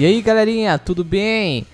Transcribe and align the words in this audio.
E 0.00 0.06
aí, 0.06 0.22
galerinha, 0.22 0.78
tudo 0.78 1.04
bem? 1.04 1.66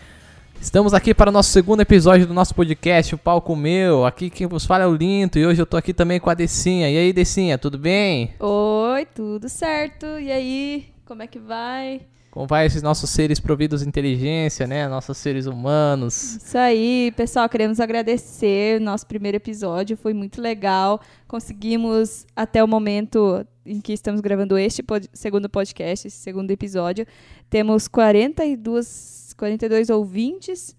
Estamos 0.60 0.92
aqui 0.92 1.14
para 1.14 1.30
o 1.30 1.32
nosso 1.32 1.50
segundo 1.50 1.82
episódio 1.82 2.26
do 2.26 2.34
nosso 2.34 2.56
podcast, 2.56 3.14
o 3.14 3.18
Palco 3.18 3.54
Meu. 3.54 4.04
Aqui 4.04 4.28
quem 4.30 4.48
vos 4.48 4.66
fala 4.66 4.82
é 4.82 4.86
o 4.88 4.96
Linto 4.96 5.38
e 5.38 5.46
hoje 5.46 5.62
eu 5.62 5.64
tô 5.64 5.76
aqui 5.76 5.94
também 5.94 6.18
com 6.18 6.28
a 6.28 6.34
Decinha. 6.34 6.90
E 6.90 6.98
aí, 6.98 7.12
Decinha, 7.12 7.56
tudo 7.56 7.78
bem? 7.78 8.34
Oi, 8.40 9.06
tudo 9.14 9.48
certo? 9.48 10.06
E 10.18 10.32
aí, 10.32 10.88
como 11.04 11.22
é 11.22 11.28
que 11.28 11.38
vai? 11.38 12.00
Como 12.36 12.46
vai 12.46 12.66
esses 12.66 12.82
nossos 12.82 13.08
seres 13.08 13.40
providos 13.40 13.80
de 13.80 13.88
inteligência, 13.88 14.66
né? 14.66 14.86
Nossos 14.88 15.16
seres 15.16 15.46
humanos. 15.46 16.36
Isso 16.36 16.58
aí, 16.58 17.10
pessoal, 17.16 17.48
queremos 17.48 17.80
agradecer. 17.80 18.78
Nosso 18.78 19.06
primeiro 19.06 19.38
episódio 19.38 19.96
foi 19.96 20.12
muito 20.12 20.38
legal. 20.42 21.00
Conseguimos, 21.26 22.26
até 22.36 22.62
o 22.62 22.68
momento 22.68 23.42
em 23.64 23.80
que 23.80 23.94
estamos 23.94 24.20
gravando 24.20 24.58
este 24.58 24.82
pod 24.82 25.08
segundo 25.14 25.48
podcast, 25.48 26.08
esse 26.08 26.18
segundo 26.18 26.50
episódio, 26.50 27.06
temos 27.48 27.88
42, 27.88 29.32
42 29.34 29.88
ouvintes. 29.88 30.76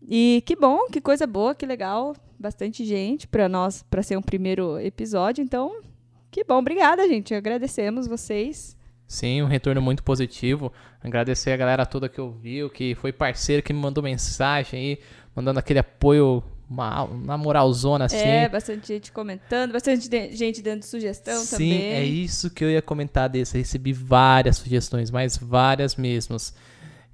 E 0.00 0.42
que 0.46 0.56
bom, 0.56 0.86
que 0.90 1.02
coisa 1.02 1.26
boa, 1.26 1.54
que 1.54 1.66
legal. 1.66 2.16
Bastante 2.38 2.86
gente 2.86 3.28
para 3.28 3.50
nós, 3.50 3.82
para 3.90 4.02
ser 4.02 4.16
um 4.16 4.22
primeiro 4.22 4.80
episódio. 4.80 5.44
Então, 5.44 5.82
que 6.30 6.42
bom. 6.42 6.56
Obrigada, 6.56 7.06
gente. 7.06 7.34
Agradecemos 7.34 8.06
vocês. 8.06 8.75
Sim, 9.06 9.42
um 9.42 9.46
retorno 9.46 9.80
muito 9.80 10.02
positivo. 10.02 10.72
Agradecer 11.02 11.52
a 11.52 11.56
galera 11.56 11.86
toda 11.86 12.08
que 12.08 12.20
ouviu, 12.20 12.68
que 12.68 12.94
foi 12.96 13.12
parceiro, 13.12 13.62
que 13.62 13.72
me 13.72 13.78
mandou 13.78 14.02
mensagem 14.02 14.80
aí, 14.80 14.98
mandando 15.34 15.60
aquele 15.60 15.78
apoio 15.78 16.42
uma, 16.68 17.08
na 17.24 17.38
moralzona 17.38 18.06
assim. 18.06 18.16
É, 18.16 18.48
bastante 18.48 18.88
gente 18.88 19.12
comentando, 19.12 19.72
bastante 19.72 20.08
gente 20.34 20.60
dando 20.60 20.82
sugestão 20.82 21.38
Sim, 21.38 21.50
também. 21.50 21.80
Sim, 21.80 21.84
é 21.84 22.04
isso 22.04 22.50
que 22.50 22.64
eu 22.64 22.70
ia 22.70 22.82
comentar 22.82 23.28
desse. 23.28 23.56
Eu 23.56 23.60
recebi 23.60 23.92
várias 23.92 24.56
sugestões, 24.56 25.10
mas 25.10 25.36
várias 25.36 25.94
mesmas. 25.94 26.52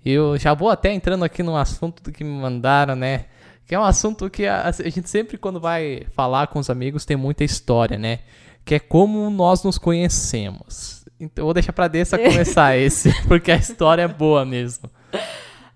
Eu 0.05 0.39
já 0.39 0.55
vou 0.55 0.71
até 0.71 0.93
entrando 0.93 1.25
aqui 1.25 1.43
no 1.43 1.57
assunto 1.57 2.11
que 2.11 2.25
me 2.25 2.31
mandaram, 2.31 2.97
né? 2.97 3.27
Que 3.67 3.75
é 3.75 3.79
um 3.79 3.85
assunto 3.85 4.29
que 4.29 4.47
a, 4.47 4.69
a 4.69 4.73
gente 4.89 5.09
sempre, 5.09 5.39
quando 5.39 5.61
vai 5.61 6.07
falar 6.13 6.49
com 6.49 6.59
os 6.59 6.69
amigos, 6.69 7.05
tem 7.05 7.17
muita 7.17 7.45
história, 7.45 7.99
né? 7.99 8.21
Que 8.65 8.77
é 8.77 8.79
como 8.81 9.29
nós 9.31 9.63
nos 9.63 9.79
conhecemos. 9.79 11.02
Então 11.25 11.43
eu 11.43 11.47
vou 11.47 11.55
deixar 11.55 11.73
pra 11.73 11.89
Dessa 11.89 12.19
começar 12.19 12.77
esse, 12.79 13.11
porque 13.27 13.51
a 13.53 13.57
história 13.57 14.03
é 14.03 14.09
boa 14.09 14.45
mesmo. 14.45 14.91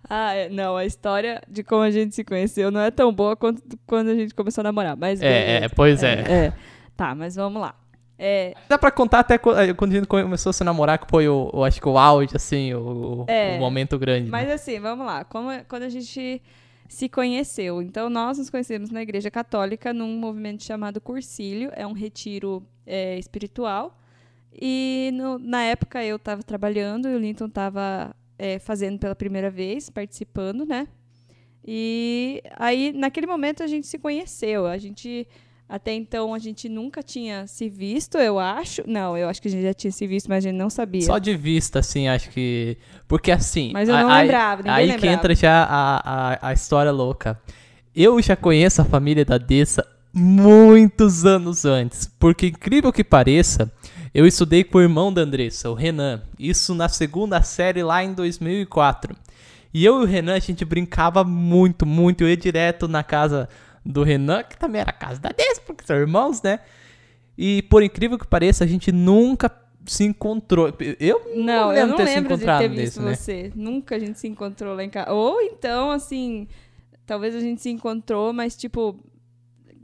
Ah, 0.08 0.34
é, 0.34 0.48
não, 0.48 0.76
a 0.76 0.84
história 0.84 1.42
de 1.48 1.64
como 1.64 1.82
a 1.82 1.90
gente 1.90 2.14
se 2.14 2.22
conheceu 2.24 2.70
não 2.70 2.80
é 2.80 2.90
tão 2.90 3.12
boa 3.12 3.34
quanto 3.36 3.62
quando 3.86 4.08
a 4.10 4.14
gente 4.14 4.34
começou 4.34 4.62
a 4.62 4.64
namorar, 4.64 4.96
mas 4.96 5.20
É, 5.20 5.64
é 5.64 5.68
pois 5.68 6.02
é. 6.02 6.14
é. 6.26 6.32
é. 6.46 6.52
Tá, 6.96 7.14
mas 7.14 7.34
vamos 7.34 7.60
lá. 7.60 7.74
É, 8.18 8.54
Dá 8.68 8.78
pra 8.78 8.90
contar 8.90 9.18
até 9.20 9.34
eh, 9.34 9.74
quando 9.74 9.92
a 9.92 9.94
gente 9.96 10.06
começou 10.06 10.50
a 10.50 10.52
se 10.52 10.64
namorar, 10.64 10.98
que 10.98 11.06
foi 11.10 11.28
o, 11.28 11.50
o 11.52 11.62
acho 11.64 11.80
que 11.80 11.88
o 11.88 11.98
auge, 11.98 12.34
assim, 12.34 12.72
o, 12.72 13.24
É, 13.28 13.56
o 13.56 13.60
momento 13.60 13.98
grande. 13.98 14.30
mas 14.30 14.48
né? 14.48 14.54
assim, 14.54 14.80
vamos 14.80 15.04
lá. 15.04 15.22
Como, 15.24 15.50
é- 15.50 15.64
quando 15.68 15.82
a 15.82 15.88
gente 15.90 16.40
se 16.88 17.08
conheceu, 17.10 17.82
então 17.82 18.08
nós 18.08 18.38
nos 18.38 18.48
conhecemos 18.48 18.90
na 18.90 19.02
Igreja 19.02 19.30
Católica 19.30 19.92
num 19.92 20.16
movimento 20.18 20.62
chamado 20.62 20.98
Cursílio, 21.00 21.70
é 21.74 21.86
um 21.86 21.92
retiro 21.92 22.62
é, 22.86 23.18
espiritual. 23.18 23.98
E 24.60 25.10
no- 25.14 25.38
na 25.38 25.62
época 25.64 26.02
eu 26.04 26.16
estava 26.16 26.42
trabalhando 26.42 27.08
e 27.08 27.14
o 27.14 27.18
Linton 27.18 27.46
estava 27.46 28.14
fazendo 28.60 28.98
pela 28.98 29.14
primeira 29.14 29.50
vez, 29.50 29.88
participando, 29.90 30.64
né? 30.66 30.86
E 31.66 32.42
aí, 32.56 32.92
naquele 32.94 33.26
momento, 33.26 33.62
a 33.62 33.66
gente 33.66 33.86
se 33.86 33.98
conheceu. 33.98 34.66
A 34.66 34.78
gente, 34.78 35.26
até 35.68 35.92
então, 35.92 36.32
a 36.32 36.38
gente 36.38 36.68
nunca 36.68 37.02
tinha 37.02 37.46
se 37.46 37.68
visto, 37.68 38.18
eu 38.18 38.38
acho. 38.38 38.82
Não, 38.86 39.16
eu 39.16 39.28
acho 39.28 39.42
que 39.42 39.48
a 39.48 39.50
gente 39.50 39.62
já 39.64 39.74
tinha 39.74 39.90
se 39.90 40.06
visto, 40.06 40.28
mas 40.28 40.44
a 40.44 40.48
gente 40.48 40.56
não 40.58 40.70
sabia. 40.70 41.02
Só 41.02 41.18
de 41.18 41.34
vista, 41.36 41.80
assim, 41.80 42.06
acho 42.08 42.30
que. 42.30 42.76
Porque 43.08 43.32
assim. 43.32 43.70
Mas 43.72 43.88
eu 43.88 43.96
a- 43.96 44.02
não 44.02 44.10
aí- 44.10 44.22
lembrava, 44.26 44.62
ninguém 44.62 44.74
Aí 44.76 44.86
que 44.86 44.92
lembrava. 44.92 45.14
entra 45.14 45.34
já 45.34 45.64
a, 45.64 46.34
a, 46.34 46.48
a 46.50 46.52
história 46.52 46.92
louca. 46.92 47.40
Eu 47.94 48.20
já 48.22 48.36
conheço 48.36 48.80
a 48.82 48.84
família 48.84 49.24
da 49.24 49.38
Dessa 49.38 49.84
muitos 50.12 51.24
anos 51.24 51.64
antes. 51.64 52.06
Porque, 52.18 52.46
incrível 52.48 52.92
que 52.92 53.02
pareça, 53.02 53.72
eu 54.16 54.26
estudei 54.26 54.64
com 54.64 54.78
o 54.78 54.80
irmão 54.80 55.12
da 55.12 55.20
Andressa, 55.20 55.68
o 55.68 55.74
Renan. 55.74 56.22
Isso 56.38 56.74
na 56.74 56.88
segunda 56.88 57.42
série 57.42 57.82
lá 57.82 58.02
em 58.02 58.14
2004. 58.14 59.14
E 59.74 59.84
eu 59.84 60.00
e 60.00 60.04
o 60.04 60.06
Renan, 60.06 60.36
a 60.36 60.38
gente 60.38 60.64
brincava 60.64 61.22
muito, 61.22 61.84
muito. 61.84 62.24
Eu 62.24 62.30
ia 62.30 62.36
direto 62.36 62.88
na 62.88 63.02
casa 63.02 63.46
do 63.84 64.02
Renan, 64.02 64.42
que 64.42 64.56
também 64.56 64.80
era 64.80 64.88
a 64.88 64.94
casa 64.94 65.20
da 65.20 65.28
Dessa, 65.28 65.60
porque 65.60 65.84
são 65.84 65.96
irmãos, 65.96 66.40
né? 66.40 66.60
E 67.36 67.60
por 67.64 67.82
incrível 67.82 68.18
que 68.18 68.26
pareça, 68.26 68.64
a 68.64 68.66
gente 68.66 68.90
nunca 68.90 69.52
se 69.84 70.04
encontrou. 70.04 70.72
Eu 70.98 71.34
Não, 71.36 71.70
eu 71.70 71.74
lembro 71.74 71.88
não 71.90 71.96
ter 71.98 72.06
se 72.06 72.14
lembro 72.14 72.38
de 72.38 72.44
ter 72.46 72.68
visto 72.70 72.76
nesse, 72.78 73.00
né? 73.02 73.14
você. 73.14 73.52
Nunca 73.54 73.96
a 73.96 73.98
gente 73.98 74.18
se 74.18 74.26
encontrou 74.26 74.74
lá 74.74 74.82
em 74.82 74.88
casa. 74.88 75.12
Ou 75.12 75.42
então, 75.42 75.90
assim, 75.90 76.48
talvez 77.04 77.34
a 77.34 77.40
gente 77.40 77.60
se 77.60 77.68
encontrou, 77.68 78.32
mas 78.32 78.56
tipo, 78.56 78.98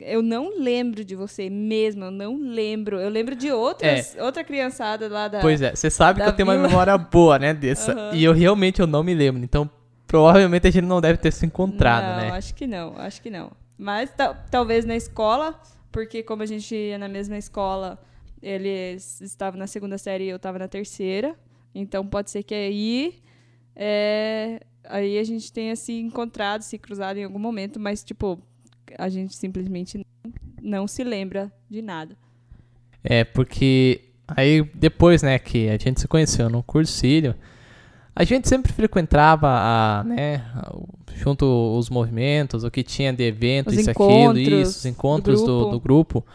eu 0.04 0.22
não 0.22 0.58
lembro 0.58 1.04
de 1.04 1.14
você 1.14 1.48
mesmo, 1.50 2.04
eu 2.04 2.10
não 2.10 2.36
lembro. 2.36 2.98
Eu 3.00 3.08
lembro 3.08 3.34
de 3.34 3.50
outras, 3.50 4.16
outra 4.20 4.42
criançada 4.44 5.08
lá 5.08 5.28
da. 5.28 5.38
É. 5.38 5.40
Pois 5.40 5.60
é, 5.62 5.74
você 5.74 5.90
sabe 5.90 6.22
que 6.22 6.28
eu 6.28 6.32
tenho 6.32 6.48
uma 6.48 6.56
memória 6.58 6.96
boa, 6.98 7.38
né, 7.38 7.52
dessa. 7.54 7.92
Aham. 7.92 8.14
E 8.14 8.24
eu 8.24 8.32
realmente 8.32 8.80
eu 8.80 8.86
não 8.86 9.02
me 9.02 9.14
lembro. 9.14 9.42
Então, 9.42 9.68
provavelmente 10.06 10.66
a 10.66 10.70
gente 10.70 10.84
não 10.84 11.00
deve 11.00 11.18
ter 11.18 11.32
se 11.32 11.46
encontrado, 11.46 12.04
não, 12.20 12.28
né? 12.28 12.30
acho 12.32 12.54
que 12.54 12.66
não, 12.66 12.94
acho 12.98 13.22
que 13.22 13.30
não. 13.30 13.50
Mas 13.78 14.10
tal- 14.14 14.36
talvez 14.50 14.84
na 14.84 14.94
escola, 14.94 15.58
porque 15.90 16.22
como 16.22 16.42
a 16.42 16.46
gente 16.46 16.74
ia 16.74 16.98
na 16.98 17.08
mesma 17.08 17.38
escola, 17.38 17.98
eles 18.42 19.20
estavam 19.20 19.58
na 19.58 19.66
segunda 19.66 19.96
série 19.98 20.24
e 20.24 20.28
eu 20.28 20.36
estava 20.36 20.58
na 20.58 20.68
terceira. 20.68 21.34
Então 21.74 22.06
pode 22.06 22.30
ser 22.30 22.42
que 22.42 22.54
aí 22.54 23.22
é, 23.74 24.60
aí 24.84 25.18
a 25.18 25.24
gente 25.24 25.52
tenha 25.52 25.74
se 25.76 25.92
encontrado, 25.92 26.62
se 26.62 26.78
cruzado 26.78 27.16
em 27.16 27.24
algum 27.24 27.38
momento, 27.38 27.80
mas 27.80 28.04
tipo, 28.04 28.38
a 28.98 29.08
gente 29.08 29.34
simplesmente 29.34 30.04
não, 30.60 30.86
se 30.86 31.02
lembra 31.02 31.52
de 31.68 31.82
nada. 31.82 32.16
É, 33.02 33.24
porque 33.24 34.00
aí 34.28 34.62
depois, 34.74 35.22
né, 35.22 35.38
que 35.38 35.68
a 35.68 35.76
gente 35.78 36.00
se 36.00 36.08
conheceu 36.08 36.48
no 36.48 36.62
cursilho, 36.62 37.34
a 38.14 38.24
gente 38.24 38.48
sempre 38.48 38.72
frequentava 38.72 39.48
a, 39.48 40.04
né, 40.04 40.44
junto 41.14 41.46
os 41.76 41.88
movimentos, 41.88 42.64
o 42.64 42.70
que 42.70 42.82
tinha 42.82 43.12
de 43.12 43.24
evento, 43.24 43.68
Os 43.68 43.78
isso, 43.78 43.90
aquilo, 43.90 44.38
isso, 44.38 44.78
os 44.78 44.82
do 44.82 44.88
encontros 44.88 45.40
do, 45.40 45.46
grupo. 45.46 45.70
do 45.70 45.80
grupo. 45.80 46.26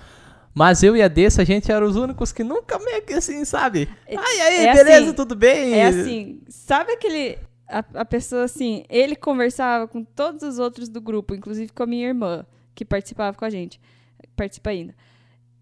Mas 0.53 0.81
eu 0.81 0.97
e 0.97 1.03
a 1.03 1.07
Dessa, 1.07 1.43
a 1.43 1.45
gente 1.45 1.71
era 1.71 1.85
os 1.85 1.95
únicos 1.95 2.31
que 2.31 2.43
nunca 2.43 2.79
meio 2.79 3.03
que 3.03 3.13
assim, 3.13 3.45
sabe? 3.45 3.87
É- 4.07 4.17
Ai, 4.17 4.41
aí, 4.41 4.65
é 4.65 4.73
beleza, 4.73 5.05
assim, 5.05 5.13
tudo 5.13 5.35
bem? 5.35 5.73
É 5.73 5.85
assim, 5.85 6.41
sabe 6.49 6.93
aquele. 6.93 7.37
A, 7.67 7.83
a 8.01 8.05
pessoa 8.05 8.43
assim, 8.43 8.83
ele 8.89 9.15
conversava 9.15 9.87
com 9.87 10.03
todos 10.03 10.43
os 10.43 10.59
outros 10.59 10.87
do 10.87 11.01
grupo, 11.01 11.35
inclusive 11.35 11.71
com 11.71 11.83
a 11.83 11.87
minha 11.87 12.07
irmã, 12.07 12.45
que 12.73 12.85
participava 12.85 13.35
com 13.37 13.43
a 13.45 13.49
gente, 13.49 13.79
participa 14.35 14.69
ainda. 14.69 14.95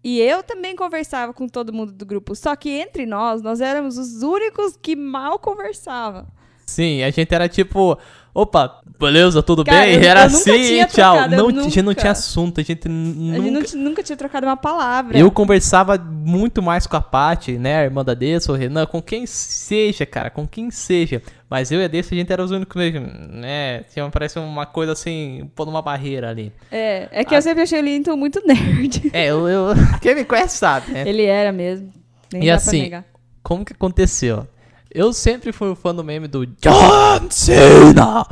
E 0.04 0.20
eu 0.20 0.42
também 0.42 0.76
conversava 0.76 1.32
com 1.32 1.48
todo 1.48 1.72
mundo 1.72 1.92
do 1.92 2.06
grupo, 2.06 2.36
só 2.36 2.54
que 2.54 2.70
entre 2.70 3.06
nós, 3.06 3.42
nós 3.42 3.60
éramos 3.60 3.98
os 3.98 4.22
únicos 4.22 4.76
que 4.76 4.94
mal 4.94 5.38
conversavam. 5.38 6.28
Sim, 6.64 7.02
a 7.02 7.10
gente 7.10 7.34
era 7.34 7.48
tipo, 7.48 7.98
opa, 8.40 8.80
beleza, 8.98 9.42
tudo 9.42 9.64
Cara, 9.64 9.80
bem? 9.86 9.94
eu- 9.94 10.02
era 10.02 10.24
eu 10.24 10.30
nunca 10.30 10.50
assim, 10.50 10.84
tchau. 10.86 11.12
trocado, 11.14 11.36
Não, 11.36 11.48
a 11.48 11.62
gente 11.62 11.76
não 11.82 11.84
nunca. 11.90 12.00
tinha 12.00 12.12
assunto, 12.12 12.60
a 12.60 12.64
gente 12.64 12.86
A 12.86 12.90
gente 12.90 13.50
nunca... 13.50 13.76
nunca 13.76 14.02
tinha 14.02 14.16
trocado 14.16 14.46
uma 14.46 14.56
palavra. 14.56 15.18
Eu 15.18 15.30
conversava 15.30 15.96
muito 15.98 16.62
mais 16.62 16.86
com 16.86 16.96
a 16.96 17.00
Paty, 17.00 17.52
né, 17.58 17.78
a 17.80 17.84
irmã 17.84 18.04
da 18.04 18.14
Dessa, 18.14 18.52
o 18.52 18.54
Renan, 18.54 18.86
com 18.86 19.00
quem 19.00 19.26
seja, 19.26 20.04
cara, 20.04 20.28
com 20.30 20.46
quem 20.46 20.70
seja. 20.70 21.22
Mas 21.48 21.70
eu 21.70 21.80
e 21.80 21.84
a 21.84 21.88
Dessa, 21.88 22.14
a 22.14 22.18
gente 22.18 22.32
era 22.32 22.42
os 22.44 22.50
únicos 22.50 22.76
mesmo, 22.76 23.06
né, 23.30 23.82
tinha, 23.92 24.08
parece 24.10 24.38
uma 24.38 24.66
coisa 24.66 24.92
assim, 24.92 25.50
pondo 25.54 25.70
uma 25.70 25.80
barreira 25.82 26.28
ali. 26.30 26.52
É, 26.70 27.08
é 27.10 27.24
que 27.24 27.34
Ah. 27.34 27.38
eu 27.38 27.42
sempre 27.42 27.62
achei 27.62 27.80
o 27.80 27.82
Linton 27.84 28.16
muito 28.16 28.40
nerd. 28.46 29.10
É, 29.12 29.26
eu, 29.26 29.48
eu 29.48 29.68
quem 30.02 30.14
me 30.14 30.24
conhece 30.24 30.58
sabe, 30.58 30.92
né. 30.92 31.08
Ele 31.08 31.24
era 31.24 31.52
mesmo. 31.52 31.90
Nem 32.32 32.42
E 32.42 32.46
dá 32.48 32.56
assim, 32.56 32.70
pra 32.78 32.84
negar. 32.84 33.04
como 33.42 33.64
que 33.64 33.72
aconteceu? 33.72 34.46
Eu 34.96 35.12
sempre 35.12 35.52
fui 35.52 35.74
fã 35.76 35.94
do 35.94 36.02
meme 36.02 36.26
do 36.26 36.46
John 36.46 37.30
Cena. 37.30 38.26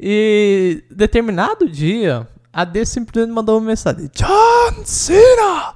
E 0.00 0.82
determinado 0.90 1.68
dia, 1.68 2.26
a 2.50 2.64
D 2.64 2.86
simplesmente 2.86 3.34
mandou 3.34 3.58
uma 3.58 3.66
mensagem: 3.66 4.08
John 4.14 4.84
Cena! 4.86 5.74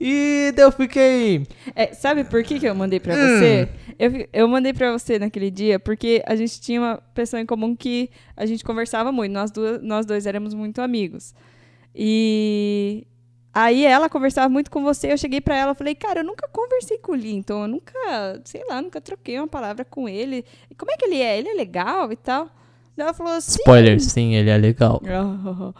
E 0.00 0.52
daí 0.56 0.64
eu 0.64 0.72
fiquei. 0.72 1.46
É, 1.76 1.94
sabe 1.94 2.24
por 2.24 2.42
que, 2.42 2.58
que 2.58 2.66
eu 2.66 2.74
mandei 2.74 2.98
pra 2.98 3.14
Hum. 3.14 3.18
você? 3.38 3.68
Eu, 3.96 4.26
eu 4.32 4.48
mandei 4.48 4.72
pra 4.72 4.90
você 4.90 5.16
naquele 5.16 5.48
dia 5.48 5.78
porque 5.78 6.20
a 6.26 6.34
gente 6.34 6.60
tinha 6.60 6.80
uma 6.80 6.96
pessoa 7.14 7.40
em 7.40 7.46
comum 7.46 7.76
que 7.76 8.10
a 8.36 8.44
gente 8.44 8.64
conversava 8.64 9.12
muito. 9.12 9.30
Nós, 9.30 9.52
duas, 9.52 9.80
nós 9.80 10.04
dois 10.04 10.26
éramos 10.26 10.54
muito 10.54 10.80
amigos. 10.80 11.32
E 11.94 13.06
aí 13.52 13.84
ela 13.84 14.08
conversava 14.08 14.48
muito 14.48 14.70
com 14.70 14.82
você. 14.82 15.12
Eu 15.12 15.18
cheguei 15.18 15.40
pra 15.40 15.56
ela 15.56 15.72
e 15.72 15.74
falei, 15.74 15.94
cara, 15.94 16.20
eu 16.20 16.24
nunca 16.24 16.48
conversei 16.48 16.98
com 16.98 17.12
o 17.12 17.16
Linton. 17.16 17.62
Eu 17.62 17.68
nunca, 17.68 18.40
sei 18.44 18.64
lá, 18.68 18.80
nunca 18.80 19.00
troquei 19.00 19.38
uma 19.38 19.48
palavra 19.48 19.84
com 19.84 20.08
ele. 20.08 20.44
Como 20.76 20.90
é 20.90 20.96
que 20.96 21.04
ele 21.04 21.20
é? 21.20 21.38
Ele 21.38 21.48
é 21.48 21.54
legal 21.54 22.10
e 22.12 22.16
tal? 22.16 22.46
Daí 22.96 23.06
ela 23.06 23.14
falou 23.14 23.32
assim. 23.32 23.58
Spoiler, 23.58 24.00
sim, 24.00 24.34
ele 24.34 24.50
é 24.50 24.56
legal. 24.56 25.00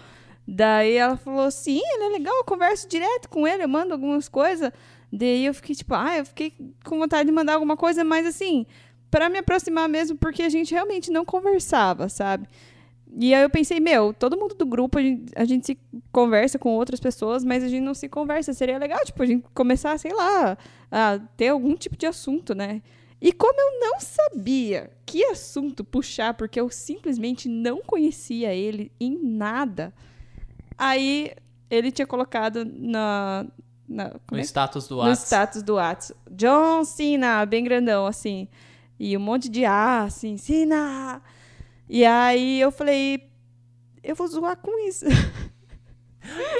Daí 0.46 0.96
ela 0.96 1.16
falou: 1.16 1.50
sim, 1.50 1.80
ele 1.94 2.04
é 2.04 2.08
legal, 2.08 2.34
eu 2.36 2.44
converso 2.44 2.88
direto 2.88 3.28
com 3.28 3.46
ele, 3.46 3.62
eu 3.62 3.68
mando 3.68 3.92
algumas 3.92 4.28
coisas. 4.28 4.72
Daí 5.12 5.46
eu 5.46 5.54
fiquei 5.54 5.74
tipo, 5.74 5.94
ah, 5.94 6.18
eu 6.18 6.26
fiquei 6.26 6.52
com 6.84 6.98
vontade 6.98 7.26
de 7.26 7.32
mandar 7.32 7.54
alguma 7.54 7.76
coisa, 7.76 8.02
mas 8.02 8.26
assim, 8.26 8.66
pra 9.10 9.28
me 9.28 9.38
aproximar 9.38 9.88
mesmo, 9.88 10.16
porque 10.16 10.42
a 10.42 10.48
gente 10.48 10.72
realmente 10.72 11.10
não 11.10 11.24
conversava, 11.24 12.08
sabe? 12.08 12.48
E 13.14 13.34
aí 13.34 13.42
eu 13.42 13.50
pensei, 13.50 13.78
meu, 13.78 14.14
todo 14.14 14.38
mundo 14.38 14.54
do 14.54 14.64
grupo, 14.64 14.98
a 14.98 15.02
gente, 15.02 15.32
a 15.36 15.44
gente 15.44 15.66
se 15.66 15.78
conversa 16.10 16.58
com 16.58 16.70
outras 16.70 16.98
pessoas, 16.98 17.44
mas 17.44 17.62
a 17.62 17.68
gente 17.68 17.82
não 17.82 17.94
se 17.94 18.08
conversa. 18.08 18.54
Seria 18.54 18.78
legal, 18.78 19.00
tipo, 19.04 19.22
a 19.22 19.26
gente 19.26 19.44
começar, 19.52 19.98
sei 19.98 20.14
lá, 20.14 20.56
a 20.90 21.18
ter 21.36 21.48
algum 21.48 21.74
tipo 21.76 21.96
de 21.96 22.06
assunto, 22.06 22.54
né? 22.54 22.80
E 23.20 23.30
como 23.32 23.54
eu 23.60 23.80
não 23.80 24.00
sabia 24.00 24.90
que 25.06 25.24
assunto 25.26 25.84
puxar, 25.84 26.34
porque 26.34 26.58
eu 26.58 26.68
simplesmente 26.70 27.48
não 27.48 27.82
conhecia 27.82 28.52
ele 28.54 28.90
em 28.98 29.16
nada, 29.22 29.92
aí 30.76 31.32
ele 31.70 31.92
tinha 31.92 32.06
colocado 32.06 32.64
na. 32.64 33.46
na 33.88 34.14
No 34.30 34.38
é 34.38 34.42
status 34.42 34.88
do 34.88 34.96
no 34.96 35.00
WhatsApp. 35.02 35.26
status 35.26 35.62
do 35.62 35.74
WhatsApp. 35.74 36.20
John 36.30 36.84
Cena, 36.84 37.44
bem 37.46 37.62
grandão, 37.62 38.06
assim. 38.06 38.48
E 38.98 39.16
um 39.16 39.20
monte 39.20 39.48
de 39.48 39.64
A, 39.64 40.04
assim, 40.04 40.36
Cena! 40.36 41.22
E 41.88 42.04
aí 42.04 42.60
eu 42.60 42.70
falei, 42.70 43.30
eu 44.02 44.14
vou 44.14 44.26
zoar 44.28 44.56
com 44.56 44.88
isso. 44.88 45.04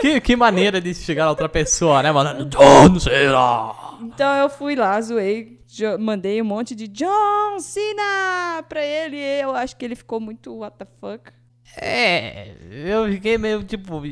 Que, 0.01 0.21
que 0.21 0.35
maneira 0.35 0.81
de 0.81 0.93
chegar 0.93 1.27
a 1.27 1.31
outra 1.31 1.49
pessoa, 1.49 2.03
né, 2.03 2.11
mano? 2.11 2.45
John 2.47 2.99
Cena! 2.99 3.73
Então 4.03 4.35
eu 4.35 4.51
fui 4.51 4.75
lá, 4.75 5.01
zoei, 5.01 5.61
mandei 6.01 6.43
um 6.43 6.45
monte 6.45 6.75
de 6.75 6.89
John 6.89 7.61
Cena 7.61 8.65
pra 8.69 8.85
ele. 8.85 9.17
E 9.17 9.41
eu 9.41 9.55
acho 9.55 9.77
que 9.77 9.85
ele 9.85 9.95
ficou 9.95 10.19
muito 10.19 10.53
what 10.53 10.77
the 10.77 10.87
fuck. 11.01 11.31
É, 11.77 12.55
eu 12.71 13.07
fiquei 13.13 13.39
meio 13.39 13.63
tipo, 13.63 14.03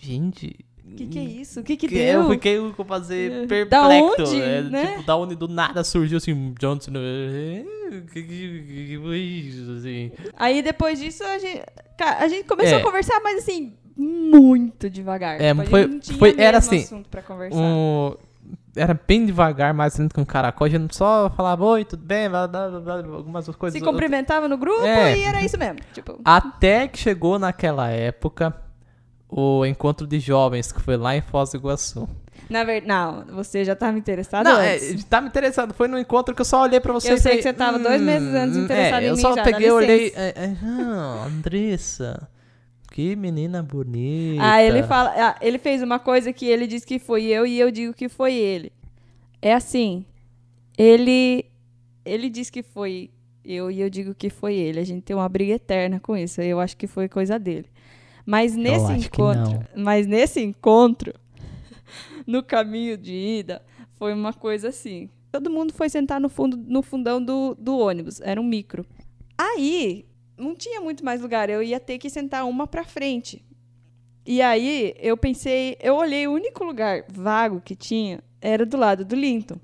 gente. 0.00 0.65
O 0.96 0.98
que, 0.98 1.06
que 1.06 1.18
é 1.18 1.22
isso? 1.22 1.60
O 1.60 1.62
que, 1.62 1.76
que 1.76 1.88
deu? 1.88 2.22
Eu 2.22 2.30
fiquei 2.30 2.72
com 2.72 2.84
fazer 2.84 3.30
É. 3.44 3.46
perplexo. 3.46 3.68
Da 4.16 4.24
onde, 4.24 4.40
é, 4.40 4.62
né? 4.62 4.86
Tipo, 4.92 5.02
da 5.02 5.16
onde 5.16 5.34
do 5.36 5.46
nada 5.46 5.84
surgiu 5.84 6.16
assim, 6.16 6.54
John 6.58 6.80
Cena. 6.80 6.98
é, 7.00 7.64
Que, 8.12 8.22
que, 8.22 8.86
que 8.88 8.98
foi 9.02 9.18
isso, 9.18 9.70
assim? 9.72 10.10
Aí 10.36 10.62
depois 10.62 10.98
disso 10.98 11.22
a 11.22 11.38
gente, 11.38 11.62
a 12.00 12.26
gente 12.28 12.44
começou 12.48 12.78
É. 12.78 12.80
a 12.80 12.84
conversar, 12.84 13.20
mas 13.22 13.38
assim, 13.38 13.74
muito 13.96 14.88
devagar. 14.90 15.40
É, 15.40 15.54
Tipo, 15.54 15.66
foi- 15.66 16.00
foi- 16.18 16.34
era 16.38 16.58
assim, 16.58 16.78
assunto 16.78 17.08
pra 17.08 17.22
conversar. 17.22 17.58
Um, 17.58 18.14
era 18.74 18.98
bem 19.06 19.24
devagar, 19.24 19.72
mais 19.72 19.96
lento 19.98 20.14
que 20.14 20.20
um 20.20 20.24
caracol. 20.24 20.66
A 20.66 20.70
gente 20.70 20.94
só 20.96 21.30
falava, 21.36 21.64
oi, 21.64 21.84
tudo 21.84 22.02
bem? 22.04 22.28
Blá, 22.28 22.46
blá, 22.46 22.68
blá, 22.68 22.80
blá, 22.80 23.16
algumas 23.16 23.46
coisas. 23.48 23.78
Se 23.78 23.84
cumprimentava 23.84 24.48
no 24.48 24.58
grupo 24.58 24.84
É. 24.84 25.16
e 25.18 25.22
era 25.22 25.42
isso 25.44 25.56
mesmo. 25.58 25.78
Tipo, 25.94 26.20
Até 26.24 26.86
que 26.88 26.98
chegou 26.98 27.38
naquela 27.38 27.88
época 27.90 28.54
o 29.28 29.64
encontro 29.66 30.06
de 30.06 30.20
jovens, 30.20 30.70
que 30.72 30.80
foi 30.80 30.96
lá 30.96 31.16
em 31.16 31.20
Foz 31.20 31.50
do 31.50 31.56
Iguaçu. 31.56 32.08
na 32.48 32.62
verdade, 32.64 32.86
não, 32.86 33.34
você 33.36 33.64
já 33.64 33.74
tava 33.74 33.98
interessado 33.98 34.44
Não, 34.44 34.58
é, 34.60 34.76
antes. 34.76 35.04
tá 35.04 35.20
me 35.20 35.28
interessando. 35.28 35.74
Foi 35.74 35.88
no 35.88 35.98
encontro 35.98 36.34
que 36.34 36.40
eu 36.40 36.44
só 36.44 36.62
olhei 36.62 36.78
pra 36.80 36.92
você 36.92 37.12
Eu 37.12 37.16
sei 37.18 37.22
falei, 37.22 37.36
que 37.38 37.42
você 37.42 37.52
tava 37.52 37.78
dois 37.78 38.00
meses 38.00 38.28
antes 38.34 38.56
"Hum, 38.56 38.64
interessado 38.64 39.02
é, 39.02 39.04
em 39.04 39.08
eu 39.08 39.16
mim 39.16 39.20
só 39.22 39.30
já, 39.30 39.36
dá 39.36 39.42
peguei, 39.42 39.70
olhei. 39.70 40.12
é, 40.14 40.28
é, 40.36 40.56
ah, 40.64 41.24
Andressa. 41.26 42.28
Que 42.92 43.14
menina 43.16 43.62
bonita. 43.62 44.42
Ah, 44.42 44.62
ele 44.62 44.82
fala, 44.84 45.12
ah, 45.16 45.36
ele 45.42 45.58
fez 45.58 45.82
uma 45.82 45.98
coisa 45.98 46.32
que 46.32 46.46
ele 46.46 46.66
disse 46.66 46.86
que 46.86 46.98
foi 46.98 47.24
eu 47.24 47.44
e 47.44 47.58
eu 47.58 47.70
digo 47.70 47.92
que 47.92 48.08
foi 48.08 48.32
ele. 48.34 48.72
É 49.42 49.52
assim, 49.52 50.04
ele 50.78 51.44
ele 52.04 52.30
disse 52.30 52.50
que 52.52 52.62
foi 52.62 53.10
eu 53.44 53.70
e 53.70 53.80
eu 53.80 53.90
digo 53.90 54.14
que 54.14 54.30
foi 54.30 54.54
ele. 54.54 54.80
A 54.80 54.84
gente 54.84 55.02
tem 55.02 55.14
uma 55.16 55.28
briga 55.28 55.52
eterna 55.54 56.00
com 56.00 56.16
isso. 56.16 56.40
Eu 56.40 56.58
acho 56.60 56.76
que 56.76 56.86
foi 56.86 57.08
coisa 57.08 57.38
dele. 57.38 57.66
Mas 58.26 58.56
nesse 58.56 58.92
encontro, 58.92 59.60
mas 59.76 60.04
nesse 60.06 60.42
encontro 60.42 61.14
no 62.26 62.42
caminho 62.42 62.98
de 62.98 63.12
ida, 63.12 63.62
foi 63.94 64.12
uma 64.12 64.32
coisa 64.32 64.68
assim. 64.68 65.08
Todo 65.30 65.48
mundo 65.48 65.72
foi 65.72 65.88
sentar 65.88 66.20
no 66.20 66.28
fundo 66.28 66.56
no 66.56 66.82
fundão 66.82 67.22
do, 67.22 67.54
do 67.54 67.78
ônibus, 67.78 68.20
era 68.20 68.40
um 68.40 68.44
micro. 68.44 68.84
Aí, 69.38 70.06
não 70.36 70.56
tinha 70.56 70.80
muito 70.80 71.04
mais 71.04 71.20
lugar, 71.20 71.48
eu 71.48 71.62
ia 71.62 71.78
ter 71.78 71.98
que 71.98 72.10
sentar 72.10 72.44
uma 72.44 72.66
pra 72.66 72.84
frente. 72.84 73.44
E 74.26 74.42
aí, 74.42 74.92
eu 74.98 75.16
pensei, 75.16 75.76
eu 75.80 75.94
olhei, 75.94 76.26
o 76.26 76.32
único 76.32 76.64
lugar 76.64 77.04
vago 77.08 77.60
que 77.60 77.76
tinha 77.76 78.20
era 78.40 78.66
do 78.66 78.76
lado 78.76 79.04
do 79.04 79.14
Linton. 79.14 79.60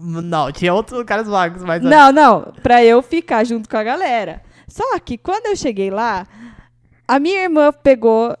Não, 0.00 0.50
tinha 0.50 0.72
outros 0.72 0.98
lugares 0.98 1.28
vagos, 1.28 1.62
mas. 1.62 1.82
Não, 1.82 2.10
não, 2.10 2.52
pra 2.62 2.82
eu 2.82 3.02
ficar 3.02 3.44
junto 3.44 3.68
com 3.68 3.76
a 3.76 3.82
galera. 3.84 4.42
Só 4.66 4.98
que 4.98 5.18
quando 5.18 5.46
eu 5.46 5.56
cheguei 5.56 5.90
lá, 5.90 6.26
a 7.10 7.18
minha 7.18 7.42
irmã 7.42 7.72
pegou. 7.72 8.36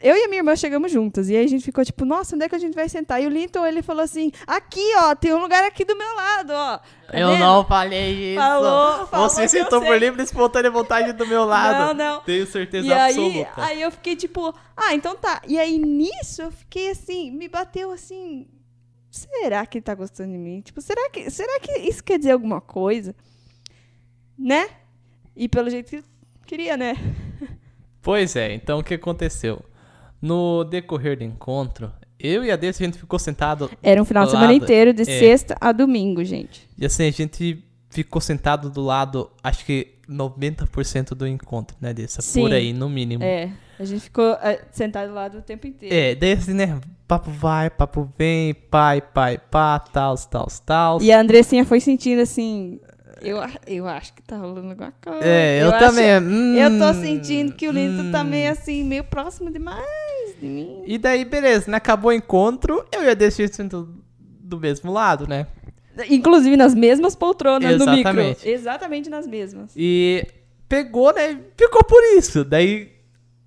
Eu 0.00 0.16
e 0.16 0.22
a 0.22 0.28
minha 0.28 0.38
irmã 0.38 0.54
chegamos 0.54 0.92
juntas. 0.92 1.28
E 1.28 1.36
aí 1.36 1.44
a 1.44 1.48
gente 1.48 1.64
ficou 1.64 1.84
tipo, 1.84 2.04
nossa, 2.04 2.36
onde 2.36 2.44
é 2.44 2.48
que 2.48 2.54
a 2.54 2.58
gente 2.58 2.72
vai 2.72 2.88
sentar? 2.88 3.20
E 3.20 3.26
o 3.26 3.28
Linton, 3.28 3.66
ele 3.66 3.82
falou 3.82 4.00
assim: 4.04 4.30
aqui, 4.46 4.92
ó, 4.98 5.12
tem 5.16 5.34
um 5.34 5.40
lugar 5.40 5.64
aqui 5.64 5.84
do 5.84 5.96
meu 5.96 6.14
lado, 6.14 6.52
ó. 6.52 6.78
Tá 6.78 7.18
Eu 7.18 7.30
vendo? 7.30 7.40
não 7.40 7.64
falei 7.64 8.32
isso. 8.34 8.40
Falou, 8.40 9.06
falou 9.08 9.28
Você 9.28 9.48
sentou 9.48 9.82
por 9.82 9.98
livre 9.98 10.22
e 10.22 10.24
espontânea 10.24 10.70
vontade 10.70 11.12
do 11.12 11.26
meu 11.26 11.44
lado. 11.44 11.96
Não, 11.96 12.14
não. 12.14 12.20
Tenho 12.22 12.46
certeza 12.46 12.86
E 12.86 12.92
aí, 12.92 13.00
absoluta. 13.10 13.52
aí 13.56 13.82
eu 13.82 13.90
fiquei 13.90 14.14
tipo, 14.14 14.54
ah, 14.76 14.94
então 14.94 15.16
tá. 15.16 15.42
E 15.44 15.58
aí 15.58 15.76
nisso 15.76 16.42
eu 16.42 16.52
fiquei 16.52 16.90
assim, 16.90 17.28
me 17.32 17.48
bateu 17.48 17.90
assim. 17.90 18.46
Será 19.10 19.66
que 19.66 19.78
ele 19.78 19.82
tá 19.82 19.96
gostando 19.96 20.30
de 20.30 20.38
mim? 20.38 20.60
Tipo, 20.60 20.80
será 20.80 21.10
que, 21.10 21.28
será 21.28 21.58
que 21.58 21.72
isso 21.80 22.04
quer 22.04 22.18
dizer 22.18 22.30
alguma 22.30 22.60
coisa? 22.60 23.16
Né? 24.38 24.68
E 25.34 25.48
pelo 25.48 25.68
jeito 25.68 25.90
que 25.90 26.04
queria, 26.46 26.76
né? 26.76 26.94
Pois 28.02 28.34
é, 28.36 28.52
então 28.54 28.80
o 28.80 28.84
que 28.84 28.94
aconteceu? 28.94 29.62
No 30.20 30.64
decorrer 30.64 31.16
do 31.18 31.24
encontro, 31.24 31.92
eu 32.18 32.44
e 32.44 32.50
a 32.50 32.56
Desse, 32.56 32.82
a 32.82 32.86
gente 32.86 32.98
ficou 32.98 33.18
sentado. 33.18 33.70
Era 33.82 34.00
um 34.00 34.04
final 34.04 34.24
de 34.24 34.28
do 34.28 34.32
semana 34.32 34.52
lado. 34.52 34.62
inteiro, 34.62 34.92
de 34.92 35.02
É. 35.02 35.04
sexta 35.04 35.56
a 35.60 35.72
domingo, 35.72 36.24
gente. 36.24 36.68
E 36.78 36.84
assim, 36.86 37.06
a 37.06 37.10
gente 37.10 37.64
ficou 37.90 38.20
sentado 38.20 38.70
do 38.70 38.80
lado, 38.82 39.30
acho 39.42 39.64
que 39.64 39.94
90% 40.08 41.14
do 41.14 41.26
encontro, 41.26 41.76
né, 41.80 41.92
Dessa? 41.92 42.22
Sim. 42.22 42.42
Por 42.42 42.52
aí, 42.52 42.72
no 42.72 42.88
mínimo. 42.88 43.22
É. 43.22 43.50
A 43.78 43.84
gente 43.84 44.02
ficou 44.02 44.32
é, 44.34 44.60
sentado 44.70 45.12
lá 45.12 45.26
o 45.26 45.42
tempo 45.42 45.66
inteiro. 45.66 45.94
É, 45.94 46.14
daí 46.14 46.32
assim, 46.32 46.54
né? 46.54 46.80
Papo 47.08 47.30
vai, 47.30 47.68
papo 47.68 48.08
vem, 48.16 48.54
pai, 48.54 49.00
pai, 49.00 49.38
pá, 49.38 49.78
tal, 49.80 50.16
tal, 50.16 50.46
tal. 50.64 51.02
E 51.02 51.10
a 51.10 51.20
Andressinha 51.20 51.64
foi 51.64 51.80
sentindo 51.80 52.22
assim. 52.22 52.80
Eu, 53.22 53.38
eu 53.66 53.86
acho 53.86 54.12
que 54.14 54.22
tá 54.22 54.36
rolando 54.36 54.70
alguma 54.70 54.92
coisa. 55.02 55.24
É, 55.24 55.62
eu, 55.62 55.70
acho- 55.70 55.78
também. 55.78 56.18
hum, 56.20 56.54
Eu 56.56 56.78
tô 56.78 56.94
sentindo 56.94 57.52
que 57.52 57.68
o 57.68 57.72
Linton 57.72 58.10
tá 58.10 58.22
hum. 58.22 58.24
meio 58.24 58.50
assim, 58.50 58.82
meio 58.84 59.04
próximo 59.04 59.50
demais 59.50 59.86
de 60.40 60.46
mim. 60.46 60.82
E 60.86 60.98
daí, 60.98 61.24
beleza, 61.24 61.70
né? 61.70 61.76
Acabou 61.76 62.10
o 62.10 62.14
encontro, 62.14 62.84
eu 62.92 63.04
e 63.04 63.08
a 63.08 63.14
Desse 63.14 63.46
sentando 63.48 64.02
do 64.18 64.58
mesmo 64.58 64.92
lado, 64.92 65.26
né? 65.26 65.46
Inclusive 66.10 66.56
nas 66.56 66.74
mesmas 66.74 67.14
poltronas 67.14 67.78
do 67.78 67.90
micro. 67.90 68.36
Exatamente. 68.44 69.08
Nas 69.10 69.26
mesmas. 69.26 69.72
E 69.76 70.26
pegou, 70.68 71.12
né? 71.14 71.38
Ficou 71.56 71.84
por 71.84 72.02
isso. 72.16 72.44
Daí, 72.44 72.90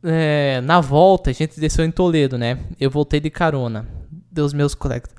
é, 0.04 0.62
na 0.62 0.80
volta, 0.80 1.32
a 1.32 1.34
gente 1.34 1.60
desceu 1.60 1.84
em 1.84 1.92
Toledo, 1.92 2.38
né? 2.38 2.60
Eu 2.80 2.90
voltei 2.92 3.20
de 3.20 3.30
carona. 3.30 3.88
Dos 4.32 4.54
meus 4.54 4.76
colegas. 4.76 5.10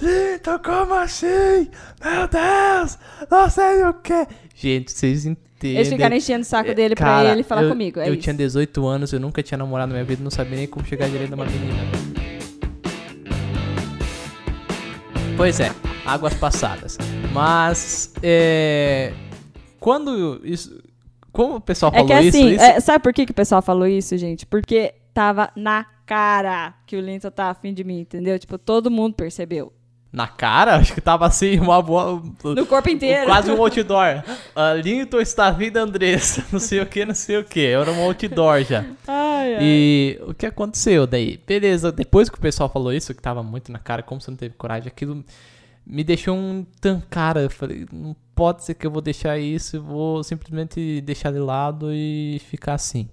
Lito, 0.00 0.58
como 0.64 0.94
assim? 0.94 1.68
Meu 2.02 2.28
Deus! 2.28 2.98
Não 3.30 3.50
sei 3.50 3.84
o 3.84 3.94
que. 3.94 4.26
Gente, 4.54 4.92
vocês 4.92 5.26
entendem. 5.26 5.76
Eles 5.76 5.88
ficaram 5.88 6.16
enchendo 6.16 6.42
o 6.42 6.44
saco 6.44 6.74
dele 6.74 6.94
pra 6.94 7.06
Cara, 7.06 7.32
ele 7.32 7.42
falar 7.42 7.62
eu- 7.64 7.68
comigo. 7.70 8.00
É 8.00 8.08
eu 8.08 8.14
isso. 8.14 8.22
tinha 8.22 8.34
18 8.34 8.86
anos, 8.86 9.12
eu 9.12 9.20
nunca 9.20 9.42
tinha 9.42 9.56
namorado 9.58 9.88
na 9.88 9.94
minha 9.94 10.04
vida, 10.04 10.22
não 10.22 10.30
sabia 10.30 10.56
nem 10.56 10.66
como 10.66 10.84
chegar 10.86 11.08
direito 11.08 11.30
numa 11.30 11.44
menina. 11.46 11.74
Pois 15.36 15.58
é, 15.60 15.70
águas 16.06 16.34
passadas. 16.34 16.96
Mas, 17.32 18.12
é. 18.22 19.12
Quando 19.80 20.40
isso. 20.44 20.82
Como 21.32 21.56
o 21.56 21.60
pessoal 21.60 21.90
É 21.92 21.96
falou 21.98 22.08
que 22.08 22.20
isso, 22.20 22.36
assim, 22.38 22.54
isso- 22.54 22.64
é, 22.64 22.80
sabe 22.80 23.02
por 23.02 23.12
que, 23.12 23.26
que 23.26 23.32
o 23.32 23.34
pessoal 23.34 23.60
falou 23.60 23.88
isso, 23.88 24.16
gente? 24.16 24.46
Porque 24.46 24.94
tava 25.12 25.50
na 25.56 25.84
cara 26.06 26.74
que 26.86 26.96
o 26.96 27.00
Linton 27.00 27.30
tá 27.30 27.50
afim 27.50 27.72
de 27.74 27.84
mim, 27.84 28.00
entendeu? 28.00 28.38
Tipo, 28.38 28.58
todo 28.58 28.90
mundo 28.90 29.14
percebeu. 29.14 29.72
na 30.12 30.28
cara, 30.28 30.76
acho 30.76 30.94
que 30.94 31.00
tava 31.00 31.26
assim, 31.26 31.58
uma 31.58 31.82
boa. 31.82 32.22
No 32.44 32.66
corpo 32.66 32.88
inteiro. 32.88 33.26
Quase 33.26 33.50
um 33.50 33.58
outdoor. 33.60 34.22
Uh, 34.54 34.80
Linton 34.80 35.20
está 35.20 35.50
vindo, 35.50 35.76
Andressa. 35.78 36.44
Não 36.52 36.60
sei 36.60 36.80
o 36.80 36.86
que, 36.86 37.04
não 37.04 37.14
sei 37.14 37.38
o 37.38 37.44
que. 37.44 37.66
Era 37.66 37.90
um 37.90 38.00
outdoor 38.00 38.62
já. 38.62 38.84
Ai, 39.08 39.54
ai. 39.56 39.58
E 39.60 40.20
o 40.26 40.32
que 40.32 40.46
aconteceu 40.46 41.04
daí? 41.06 41.40
Beleza, 41.44 41.90
depois 41.90 42.28
que 42.28 42.38
o 42.38 42.40
pessoal 42.40 42.68
falou 42.68 42.92
isso, 42.92 43.12
que 43.12 43.20
tava 43.20 43.42
muito 43.42 43.72
na 43.72 43.78
cara, 43.80 44.02
como 44.04 44.20
você 44.20 44.30
não 44.30 44.38
teve 44.38 44.54
coragem, 44.54 44.86
aquilo 44.88 45.24
me 45.84 46.04
deixou 46.04 46.36
um 46.36 46.64
tan 46.80 47.00
cara. 47.10 47.40
Eu 47.42 47.50
falei, 47.50 47.84
não 47.92 48.14
pode 48.36 48.62
ser 48.64 48.74
que 48.74 48.86
eu 48.86 48.90
vou 48.92 49.02
deixar 49.02 49.36
isso, 49.38 49.76
eu 49.76 49.82
vou 49.82 50.22
simplesmente 50.22 51.00
deixar 51.00 51.32
de 51.32 51.40
lado 51.40 51.88
e 51.92 52.40
ficar 52.48 52.74
assim. 52.74 53.08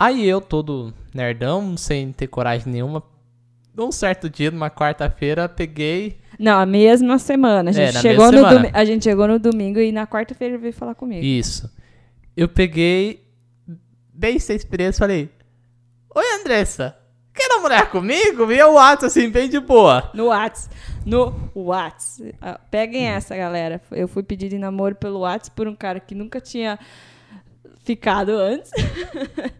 Aí 0.00 0.26
eu, 0.26 0.40
todo 0.40 0.94
nerdão, 1.14 1.76
sem 1.76 2.10
ter 2.10 2.26
coragem 2.26 2.72
nenhuma, 2.72 3.02
um 3.78 3.92
certo 3.92 4.30
dia, 4.30 4.50
numa 4.50 4.70
quarta-feira, 4.70 5.46
peguei. 5.48 6.18
Não, 6.38 6.58
a 6.58 6.64
mesma 6.66 7.18
semana. 7.18 7.68
A 7.68 7.72
gente, 7.72 7.96
É, 7.98 8.00
chegou 8.00 8.32
no 8.32 8.38
semana. 8.38 8.70
a 8.72 8.84
gente 8.84 9.04
chegou 9.04 9.28
no 9.28 9.38
domingo 9.38 9.78
e 9.78 9.92
na 9.92 10.06
quarta-feira 10.06 10.54
ele 10.54 10.60
veio 10.62 10.72
falar 10.72 10.94
comigo. 10.94 11.22
Isso. 11.24 11.70
Eu 12.36 12.48
peguei, 12.48 13.22
bem 14.12 14.38
sem 14.38 14.56
experiência, 14.56 15.00
falei: 15.00 15.30
Oi, 16.14 16.24
Andressa, 16.40 16.96
quer 17.34 17.48
namorar 17.48 17.90
comigo? 17.90 18.46
Via 18.46 18.66
o 18.68 18.74
WhatsApp 18.74 19.04
assim, 19.06 19.28
bem 19.30 19.48
de 19.50 19.60
boa. 19.60 20.10
No 20.14 20.26
Whats. 20.28 20.68
No 21.04 21.34
Whats. 21.54 22.22
Ah, 22.40 22.58
Peguem 22.70 23.06
essa, 23.06 23.36
galera. 23.36 23.80
Eu 23.90 24.08
fui 24.08 24.22
pedir 24.22 24.52
em 24.52 24.58
namoro 24.58 24.94
pelo 24.94 25.20
Whats 25.20 25.48
por 25.50 25.66
um 25.68 25.74
cara 25.76 26.00
que 26.00 26.14
nunca 26.14 26.40
tinha 26.40 26.78
ficado 27.82 28.30
antes. 28.32 28.70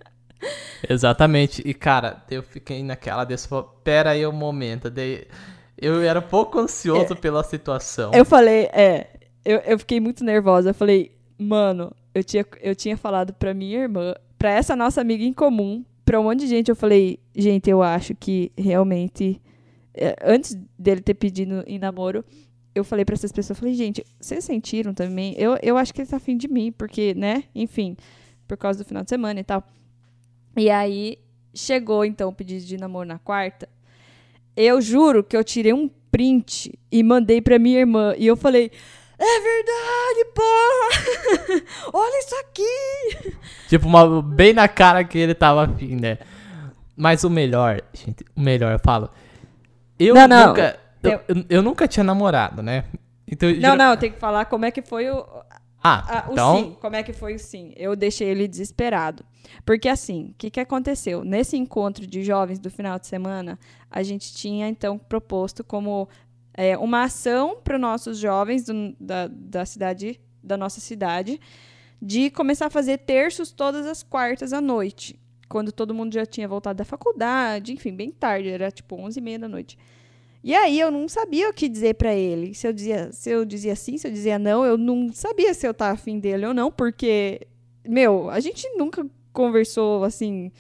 Exatamente. 0.89 1.63
E, 1.65 1.75
cara, 1.75 2.23
eu 2.31 2.43
fiquei 2.43 2.83
naquela 2.83 3.25
desse, 3.25 3.49
pera 3.85 4.11
aí 4.11 4.27
um 4.27 4.33
momento. 4.33 4.91
Daí, 4.91 5.27
eu 5.77 6.03
era 6.03 6.21
pouco 6.21 6.59
ansioso 6.59 7.17
pela 7.17 7.43
situação. 7.43 8.13
Eu 8.15 8.25
falei, 8.25 8.69
é, 8.73 9.09
eu, 9.45 9.59
eu 9.59 9.79
fiquei 9.79 10.01
muito 10.01 10.25
nervosa. 10.25 10.71
Eu 10.71 10.75
falei, 10.75 11.17
mano, 11.39 11.95
eu 12.15 12.23
tinha, 12.25 12.45
eu 12.61 12.75
tinha 12.75 12.97
falado 12.97 13.33
pra 13.33 13.55
minha 13.55 13.79
irmã, 13.79 14.15
pra 14.39 14.51
essa 14.51 14.75
nossa 14.75 15.01
amiga 15.01 15.25
em 15.25 15.33
comum, 15.33 15.85
pra 16.05 16.21
um 16.21 16.25
monte 16.25 16.41
de 16.41 16.47
gente, 16.49 16.69
eu 16.69 16.77
falei, 16.77 17.21
gente, 17.37 17.71
eu 17.71 17.83
acho 17.83 18.15
que 18.15 18.51
realmente, 18.57 19.41
é, 19.95 20.17
antes 20.25 20.57
dele 20.79 21.01
ter 21.01 21.15
pedido 21.15 21.63
em 21.67 21.79
namoro, 21.79 22.25
eu 22.75 22.85
falei 22.85 23.05
pra 23.05 23.15
essas 23.15 23.33
pessoas, 23.33 23.57
eu 23.57 23.61
falei, 23.61 23.75
gente, 23.75 24.05
vocês 24.21 24.45
sentiram 24.45 24.93
também? 24.95 25.35
Eu, 25.37 25.59
eu 25.63 25.77
acho 25.77 25.93
que 25.93 26.01
ele 26.01 26.09
tá 26.09 26.17
afim 26.17 26.37
de 26.37 26.49
mim, 26.49 26.73
porque, 26.73 27.15
né, 27.15 27.45
enfim, 27.55 27.97
por 28.47 28.57
causa 28.57 28.83
do 28.83 28.87
final 28.87 29.03
de 29.03 29.09
semana 29.09 29.41
e 29.41 29.45
tal. 29.45 29.65
E 30.57 30.69
aí, 30.71 31.19
chegou, 31.55 32.05
então, 32.05 32.29
o 32.29 32.33
pedido 32.33 32.65
de 32.65 32.77
namoro 32.77 33.07
na 33.09 33.19
quarta. 33.19 33.69
Eu 34.57 34.81
juro 34.81 35.23
que 35.23 35.37
eu 35.37 35.45
tirei 35.45 35.73
um 35.73 35.89
print 36.11 36.79
e 36.91 37.03
mandei 37.03 37.41
pra 37.41 37.59
minha 37.59 37.79
irmã. 37.81 38.15
E 38.19 38.27
eu 38.27 38.37
falei, 38.37 38.71
é 39.19 39.41
verdade, 39.41 40.25
porra! 40.35 41.63
Olha 41.95 42.19
isso 42.19 42.35
aqui! 42.37 43.35
Tipo, 43.69 43.87
uma- 43.87 44.21
bem 44.23 44.53
na 44.53 44.69
cara 44.69 45.05
que 45.05 45.19
ele 45.19 45.35
tava 45.35 45.65
afim, 45.65 45.97
né? 45.97 46.19
Mas 46.97 47.25
o 47.25 47.31
melhor, 47.31 47.81
gente, 47.95 48.25
o 48.37 48.41
melhor, 48.41 48.73
eu 48.73 48.79
falo. 48.79 49.09
Eu 49.99 50.15
Não, 50.15 50.27
não, 50.29 50.49
nunca. 50.49 50.79
Eu, 51.03 51.21
eu- 51.29 51.45
eu- 51.49 51.63
nunca 51.63 51.89
tinha 51.89 52.05
namorado, 52.05 52.63
né? 52.63 52.85
Então, 53.27 53.49
Não, 53.49 53.57
geral- 53.61 53.77
não, 53.77 53.97
tem 53.97 54.11
que 54.11 54.19
falar 54.19 54.45
como 54.47 54.65
é 54.67 54.71
que 54.71 54.83
foi 54.83 55.09
o, 55.09 55.25
Ah, 55.83 56.05
Ah, 56.25 56.25
o 56.29 56.33
então. 56.33 56.57
sim, 56.59 56.77
como 56.79 56.97
é 56.97 57.03
que 57.03 57.13
foi 57.15 57.35
o 57.35 57.39
sim? 57.39 57.73
Eu 57.77 57.97
deixei 57.97 58.29
ele 58.29 58.47
desesperado. 58.47 59.25
Porque 59.65 59.89
assim, 59.89 60.31
o 60.31 60.35
que, 60.39 60.51
que 60.51 60.61
aconteceu? 60.61 61.25
Nesse 61.25 61.57
encontro 61.57 62.07
de 62.07 62.23
jovens 62.23 62.59
do 62.59 62.71
final 62.71 62.99
de 62.99 63.07
semana, 63.07 63.59
a 63.91 64.03
gente 64.03 64.33
tinha 64.35 64.69
então 64.69 64.99
proposto 64.99 65.63
como 65.65 66.09
é, 66.55 66.77
uma 66.79 67.05
ação 67.05 67.57
para 67.63 67.75
os 67.77 67.81
nossos 67.81 68.19
jovens 68.19 68.65
do- 68.65 68.95
da, 69.01 69.29
da 69.29 69.65
cidade, 69.67 70.21
da 70.43 70.57
nossa 70.57 70.81
cidade, 70.81 71.41
de 72.01 72.31
começar 72.31 72.67
a 72.67 72.71
fazer 72.71 72.99
terços 72.99 73.51
todas 73.53 73.87
as 73.87 74.03
quartas 74.03 74.53
à 74.53 74.61
noite. 74.61 75.19
Quando 75.49 75.73
todo 75.73 75.93
mundo 75.95 76.15
já 76.15 76.25
tinha 76.25 76.47
voltado 76.49 76.77
da 76.79 76.85
faculdade, 76.85 77.73
enfim, 77.73 77.93
bem 77.93 78.11
tarde, 78.11 78.49
era 78.49 78.71
tipo 78.71 78.95
11 78.97 79.19
e 79.19 79.23
meia 79.23 79.39
da 79.39 79.49
noite. 79.49 79.77
E 80.43 80.55
aí 80.55 80.81
eu 80.81 80.91
não 80.91 81.07
sabia 81.09 81.51
o 81.51 81.53
que 81.53 81.69
dizer 81.69 81.95
pra 81.95 82.15
ele. 82.15 82.55
Se 82.55 82.67
eu 82.67 82.73
dizia, 82.73 83.13
se 83.13 83.29
eu 83.31 83.45
dizia 83.45 83.77
sim, 83.77 83.99
se 83.99 84.07
eu 84.07 84.13
dizia 84.13 84.39
não, 84.39 84.65
eu 84.65 84.79
não 84.79 85.13
sabia 85.13 85.53
se 85.53 85.67
eu 85.67 85.75
tava 85.75 85.93
afim 85.93 86.19
dele 86.19 86.47
ou 86.47 86.55
não, 86.55 86.71
porque 86.71 87.47
meu, 87.87 88.31
a 88.31 88.41
gente 88.41 88.67
nunca 88.77 89.07
conversou 89.33 90.05
assim 90.05 90.51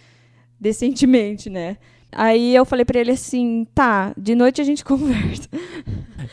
decentemente, 0.58 1.48
né? 1.50 1.76
Aí 2.12 2.54
eu 2.56 2.64
falei 2.64 2.84
pra 2.84 2.98
ele 2.98 3.12
assim, 3.12 3.64
tá, 3.72 4.12
de 4.16 4.34
noite 4.34 4.60
a 4.60 4.64
gente 4.64 4.84
conversa. 4.84 5.48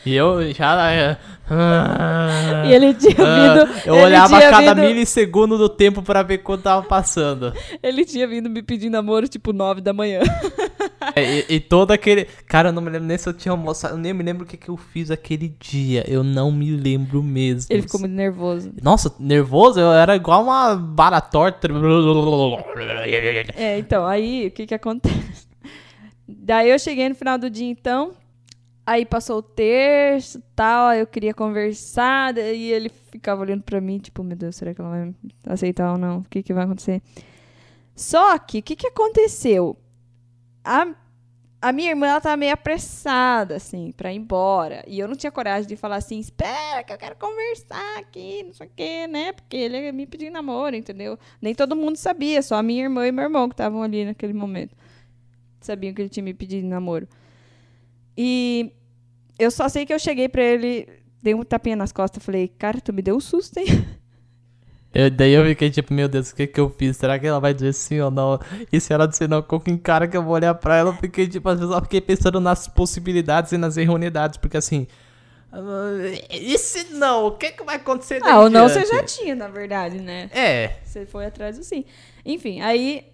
E 0.04 0.14
eu 0.14 0.52
já. 0.52 0.90
é, 0.92 1.16
ah, 1.50 2.64
e 2.66 2.72
ele 2.74 2.92
tinha 2.94 3.14
ah, 3.18 3.64
vindo, 3.64 3.80
eu 3.86 3.94
olhava 3.94 4.38
tinha 4.38 4.50
cada 4.50 4.74
vindo- 4.74 4.86
milissegundo 4.86 5.56
do 5.56 5.68
tempo 5.68 6.02
pra 6.02 6.22
ver 6.22 6.38
quanto 6.38 6.62
tava 6.64 6.82
passando. 6.82 7.52
ele 7.82 8.04
tinha 8.04 8.26
vindo 8.26 8.50
me 8.50 8.62
pedir 8.62 8.90
namoro 8.90 9.28
tipo 9.28 9.52
nove 9.52 9.80
da 9.80 9.92
manhã. 9.92 10.20
É, 11.14 11.22
e, 11.24 11.56
e 11.56 11.60
todo 11.60 11.92
aquele. 11.92 12.26
Cara, 12.46 12.68
eu 12.68 12.72
não 12.72 12.82
me 12.82 12.90
lembro 12.90 13.06
nem 13.06 13.18
se 13.18 13.28
eu 13.28 13.32
tinha 13.32 13.52
almoçado. 13.52 13.94
Eu 13.94 13.98
nem 13.98 14.12
me 14.12 14.22
lembro 14.22 14.44
o 14.44 14.46
que, 14.46 14.56
que 14.56 14.68
eu 14.68 14.76
fiz 14.76 15.10
aquele 15.10 15.48
dia. 15.60 16.04
Eu 16.08 16.22
não 16.22 16.50
me 16.50 16.70
lembro 16.70 17.22
mesmo. 17.22 17.72
Ele 17.72 17.82
ficou 17.82 18.00
muito 18.00 18.12
nervoso. 18.14 18.72
Nossa, 18.82 19.14
nervoso? 19.18 19.80
Eu 19.80 19.92
era 19.92 20.16
igual 20.16 20.42
uma 20.42 20.74
vara 20.74 21.20
torta. 21.20 21.68
É, 23.56 23.78
então, 23.78 24.06
aí 24.06 24.48
o 24.48 24.50
que 24.50 24.66
que 24.66 24.74
acontece? 24.74 25.48
Daí 26.26 26.70
eu 26.70 26.78
cheguei 26.78 27.08
no 27.08 27.14
final 27.14 27.38
do 27.38 27.48
dia, 27.48 27.70
então. 27.70 28.12
Aí 28.88 29.04
passou 29.04 29.38
o 29.38 29.42
terço 29.42 30.42
tal, 30.56 30.88
aí 30.88 31.00
eu 31.00 31.06
queria 31.06 31.34
conversar, 31.34 32.32
daí 32.32 32.72
ele 32.72 32.88
ficava 32.88 33.42
olhando 33.42 33.62
pra 33.62 33.82
mim, 33.82 33.98
tipo, 33.98 34.24
meu 34.24 34.34
Deus, 34.34 34.56
será 34.56 34.72
que 34.72 34.80
ela 34.80 34.88
vai 34.88 35.14
aceitar 35.46 35.92
ou 35.92 35.98
não? 35.98 36.20
O 36.20 36.24
que 36.24 36.42
que 36.42 36.54
vai 36.54 36.64
acontecer? 36.64 37.02
Só 37.94 38.38
que, 38.38 38.60
o 38.60 38.62
que 38.62 38.76
que 38.76 38.86
aconteceu? 38.86 39.76
A, 40.68 40.94
a 41.62 41.72
minha 41.72 41.88
irmã, 41.88 42.08
ela 42.08 42.20
tava 42.20 42.36
meio 42.36 42.52
apressada, 42.52 43.56
assim, 43.56 43.90
pra 43.90 44.12
ir 44.12 44.16
embora. 44.16 44.84
E 44.86 44.98
eu 44.98 45.08
não 45.08 45.16
tinha 45.16 45.32
coragem 45.32 45.66
de 45.66 45.76
falar 45.76 45.96
assim, 45.96 46.18
espera 46.18 46.84
que 46.84 46.92
eu 46.92 46.98
quero 46.98 47.16
conversar 47.16 47.98
aqui, 47.98 48.42
não 48.42 48.52
sei 48.52 48.66
o 48.66 48.70
quê, 48.76 49.06
né? 49.06 49.32
Porque 49.32 49.56
ele 49.56 49.90
me 49.92 50.06
pedir 50.06 50.28
namoro, 50.28 50.76
entendeu? 50.76 51.18
Nem 51.40 51.54
todo 51.54 51.74
mundo 51.74 51.96
sabia, 51.96 52.42
só 52.42 52.56
a 52.56 52.62
minha 52.62 52.82
irmã 52.82 53.06
e 53.06 53.12
meu 53.12 53.24
irmão 53.24 53.48
que 53.48 53.54
estavam 53.54 53.82
ali 53.82 54.04
naquele 54.04 54.34
momento. 54.34 54.76
Sabiam 55.58 55.94
que 55.94 56.02
ele 56.02 56.10
tinha 56.10 56.22
me 56.22 56.34
pedido 56.34 56.66
namoro. 56.68 57.08
E 58.14 58.70
eu 59.38 59.50
só 59.50 59.70
sei 59.70 59.86
que 59.86 59.94
eu 59.94 59.98
cheguei 59.98 60.28
pra 60.28 60.42
ele, 60.42 60.86
dei 61.22 61.34
um 61.34 61.42
tapinha 61.44 61.76
nas 61.76 61.92
costas, 61.92 62.22
falei, 62.22 62.46
cara, 62.46 62.78
tu 62.78 62.92
me 62.92 63.00
deu 63.00 63.16
um 63.16 63.20
susto, 63.20 63.56
hein? 63.56 63.66
Eu- 64.94 65.10
daí 65.10 65.32
eu 65.32 65.44
fiquei 65.44 65.70
tipo, 65.70 65.92
meu 65.92 66.08
Deus, 66.08 66.30
o 66.30 66.34
que 66.36 66.46
que 66.46 66.58
eu 66.58 66.70
fiz? 66.70 66.96
Será 66.96 67.18
que 67.18 67.26
ela 67.26 67.38
vai 67.38 67.52
dizer 67.52 67.72
sim 67.74 68.00
ou 68.00 68.10
não? 68.10 68.38
E 68.72 68.80
se 68.80 68.92
ela 68.92 69.06
dizer 69.06 69.28
não, 69.28 69.42
com 69.42 69.60
que 69.60 69.76
cara 69.78 70.08
que 70.08 70.16
eu 70.16 70.22
vou 70.22 70.32
olhar 70.34 70.54
pra 70.54 70.76
ela? 70.76 70.90
Eu 70.90 70.94
fiquei 70.94 71.26
tipo, 71.28 71.48
às 71.48 71.58
vezes 71.60 71.74
eu 71.74 71.80
fiquei 71.82 72.00
pensando 72.00 72.40
nas 72.40 72.66
possibilidades 72.66 73.52
e 73.52 73.58
nas 73.58 73.76
erroneidades, 73.76 74.38
porque 74.38 74.56
assim. 74.56 74.86
ah, 75.52 75.58
E 76.30 76.56
se 76.58 76.94
não? 76.94 77.26
O 77.26 77.32
que 77.32 77.52
que 77.52 77.62
vai 77.64 77.76
acontecer 77.76 78.20
Ah, 78.24 78.40
ou 78.40 78.48
não 78.50 78.68
você 78.68 78.84
já 78.86 79.02
tinha, 79.04 79.34
na 79.34 79.48
verdade, 79.48 79.98
né? 79.98 80.30
É. 80.32 80.76
Você 80.84 81.04
foi 81.04 81.26
atrás 81.26 81.58
do 81.58 81.64
sim. 81.64 81.84
Enfim, 82.24 82.60
aí 82.62 83.04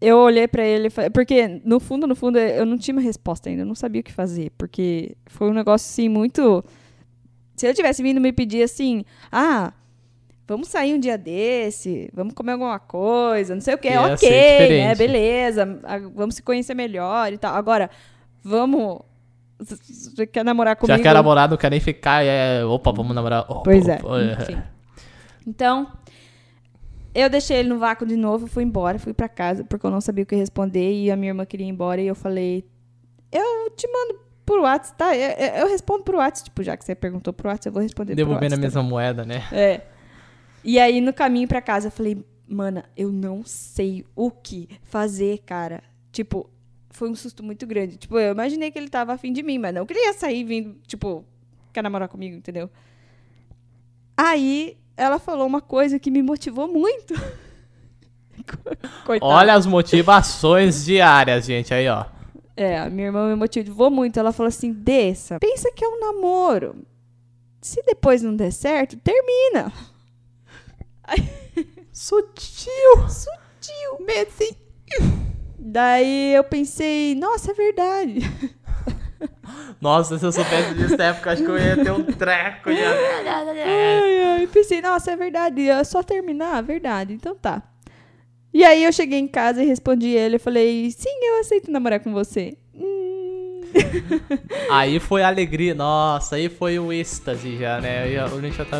eu 0.00 0.18
olhei 0.18 0.46
pra 0.46 0.64
ele, 0.64 0.88
porque 1.12 1.60
no 1.64 1.80
fundo, 1.80 2.06
no 2.06 2.14
fundo, 2.14 2.38
eu 2.38 2.64
não 2.64 2.78
tinha 2.78 2.94
uma 2.94 3.02
resposta 3.02 3.48
ainda, 3.50 3.62
eu 3.62 3.66
não 3.66 3.74
sabia 3.74 4.00
o 4.00 4.04
que 4.04 4.12
fazer, 4.12 4.52
porque 4.56 5.16
foi 5.26 5.50
um 5.50 5.54
negócio 5.54 5.84
assim 5.90 6.08
muito. 6.08 6.64
Se 7.56 7.66
ele 7.66 7.74
tivesse 7.74 8.00
vindo 8.04 8.20
me 8.20 8.32
pedir 8.32 8.62
assim, 8.62 9.04
ah, 9.32 9.72
vamos 10.48 10.68
sair 10.68 10.94
um 10.94 10.98
dia 10.98 11.16
desse, 11.18 12.10
vamos 12.12 12.32
comer 12.34 12.52
alguma 12.52 12.78
coisa, 12.78 13.54
não 13.54 13.60
sei 13.60 13.74
o 13.74 13.78
que, 13.78 13.88
Ia 13.88 14.14
ok, 14.14 14.68
né? 14.68 14.94
Beleza, 14.94 15.80
vamos 16.14 16.34
se 16.34 16.42
conhecer 16.42 16.74
melhor 16.74 17.32
e 17.32 17.38
tal. 17.38 17.54
Agora, 17.54 17.88
vamos. 18.42 19.00
Você 19.60 20.26
quer 20.26 20.44
namorar 20.44 20.76
comigo? 20.76 20.96
Já 20.96 21.02
que 21.02 21.08
é 21.08 21.12
namorado, 21.12 21.50
não 21.52 21.58
quer 21.58 21.70
nem 21.70 21.80
ficar. 21.80 22.24
É, 22.24 22.64
opa, 22.64 22.90
vamos 22.92 23.14
namorar. 23.14 23.44
Opa, 23.50 23.62
Pois 23.64 23.86
é, 23.88 23.96
opa, 23.96 24.20
enfim. 24.40 24.62
Então, 25.46 25.90
eu 27.14 27.28
deixei 27.28 27.56
ele 27.58 27.68
no 27.68 27.78
vácuo 27.78 28.06
de 28.06 28.16
novo, 28.16 28.46
fui 28.46 28.62
embora, 28.62 28.98
fui 28.98 29.12
pra 29.12 29.28
casa, 29.28 29.64
porque 29.64 29.84
eu 29.84 29.90
não 29.90 30.00
sabia 30.00 30.22
o 30.22 30.26
que 30.26 30.36
responder 30.36 30.92
e 30.92 31.10
a 31.10 31.16
minha 31.16 31.30
irmã 31.30 31.44
queria 31.44 31.66
ir 31.66 31.70
embora 31.70 32.00
e 32.00 32.06
eu 32.06 32.14
falei, 32.14 32.64
eu 33.32 33.70
te 33.76 33.88
mando 33.90 34.20
por 34.46 34.60
WhatsApp, 34.60 34.96
tá? 34.96 35.16
Eu, 35.16 35.30
eu- 35.30 35.54
eu 35.62 35.68
respondo 35.68 36.04
por 36.04 36.14
WhatsApp, 36.14 36.50
tipo, 36.50 36.62
já 36.62 36.76
que 36.76 36.84
você 36.84 36.94
perguntou 36.94 37.32
por 37.32 37.46
WhatsApp, 37.48 37.66
eu 37.68 37.72
vou 37.72 37.82
responder 37.82 38.12
por 38.12 38.16
Devolvendo 38.16 38.52
a 38.54 38.56
WhatsApp. 38.56 38.62
mesma 38.62 38.82
moeda, 38.82 39.24
né? 39.24 39.42
É. 39.52 39.80
E 40.64 40.78
aí, 40.78 41.00
no 41.00 41.12
caminho 41.12 41.48
pra 41.48 41.62
casa, 41.62 41.88
eu 41.88 41.92
falei, 41.92 42.24
mana, 42.46 42.84
eu 42.96 43.12
não 43.12 43.44
sei 43.44 44.04
o 44.14 44.30
que 44.30 44.68
fazer, 44.82 45.38
cara. 45.46 45.82
Tipo, 46.10 46.50
foi 46.90 47.08
um 47.08 47.14
susto 47.14 47.42
muito 47.42 47.66
grande. 47.66 47.96
Tipo, 47.96 48.18
eu 48.18 48.32
imaginei 48.32 48.70
que 48.70 48.78
ele 48.78 48.88
tava 48.88 49.12
afim 49.12 49.32
de 49.32 49.42
mim, 49.42 49.58
mas 49.58 49.74
não 49.74 49.86
que 49.86 49.92
ele 49.92 50.04
ia 50.04 50.12
sair 50.12 50.44
vindo, 50.44 50.76
tipo, 50.86 51.24
quer 51.72 51.82
namorar 51.82 52.08
comigo, 52.08 52.36
entendeu? 52.36 52.68
Aí, 54.16 54.76
ela 54.96 55.18
falou 55.18 55.46
uma 55.46 55.60
coisa 55.60 55.98
que 55.98 56.10
me 56.10 56.22
motivou 56.22 56.66
muito. 56.66 57.14
Coitada. 59.04 59.32
Olha 59.32 59.54
as 59.54 59.66
motivações 59.66 60.84
diárias, 60.84 61.44
gente. 61.44 61.72
Aí, 61.72 61.88
ó. 61.88 62.04
É, 62.56 62.78
a 62.78 62.90
minha 62.90 63.06
irmã 63.06 63.28
me 63.28 63.36
motivou 63.36 63.90
muito. 63.90 64.18
Ela 64.18 64.32
falou 64.32 64.48
assim: 64.48 64.72
desça, 64.72 65.38
pensa 65.38 65.70
que 65.70 65.84
é 65.84 65.88
um 65.88 66.00
namoro. 66.00 66.84
Se 67.60 67.82
depois 67.84 68.22
não 68.22 68.34
der 68.34 68.52
certo, 68.52 68.96
termina. 68.96 69.72
Sutil. 71.92 73.08
Sutil. 73.08 74.06
Medicine. 74.06 74.56
Daí 75.58 76.34
eu 76.34 76.44
pensei, 76.44 77.14
nossa, 77.14 77.50
é 77.50 77.54
verdade. 77.54 78.20
Nossa, 79.80 80.18
se 80.18 80.24
eu 80.24 80.32
soubesse 80.32 80.74
disso 80.74 80.96
na 80.96 81.04
época, 81.06 81.32
acho 81.32 81.42
que 81.42 81.50
eu 81.50 81.58
ia 81.58 81.76
ter 81.76 81.90
um 81.90 82.04
treco. 82.04 82.72
Já. 82.72 82.90
Ai, 82.90 84.22
ai, 84.22 84.46
pensei, 84.46 84.80
nossa, 84.80 85.10
é 85.12 85.16
verdade. 85.16 85.68
É 85.68 85.84
só 85.84 86.02
terminar, 86.02 86.58
é 86.58 86.62
verdade. 86.62 87.12
Então 87.14 87.34
tá. 87.34 87.62
E 88.52 88.64
aí 88.64 88.84
eu 88.84 88.92
cheguei 88.92 89.18
em 89.18 89.28
casa 89.28 89.62
e 89.62 89.66
respondi 89.66 90.08
ele. 90.08 90.36
Eu 90.36 90.40
falei, 90.40 90.90
sim, 90.90 91.10
eu 91.22 91.40
aceito 91.40 91.70
namorar 91.70 92.00
com 92.00 92.12
você. 92.12 92.56
Hum. 92.74 93.60
Aí 94.70 94.98
foi 94.98 95.22
a 95.22 95.28
alegria. 95.28 95.74
Nossa, 95.74 96.36
aí 96.36 96.48
foi 96.48 96.78
o 96.78 96.92
êxtase 96.92 97.56
já, 97.56 97.80
né? 97.80 98.04
Aí 98.04 98.18
O 98.18 98.40
gente 98.40 98.56
já 98.56 98.64
tá. 98.64 98.78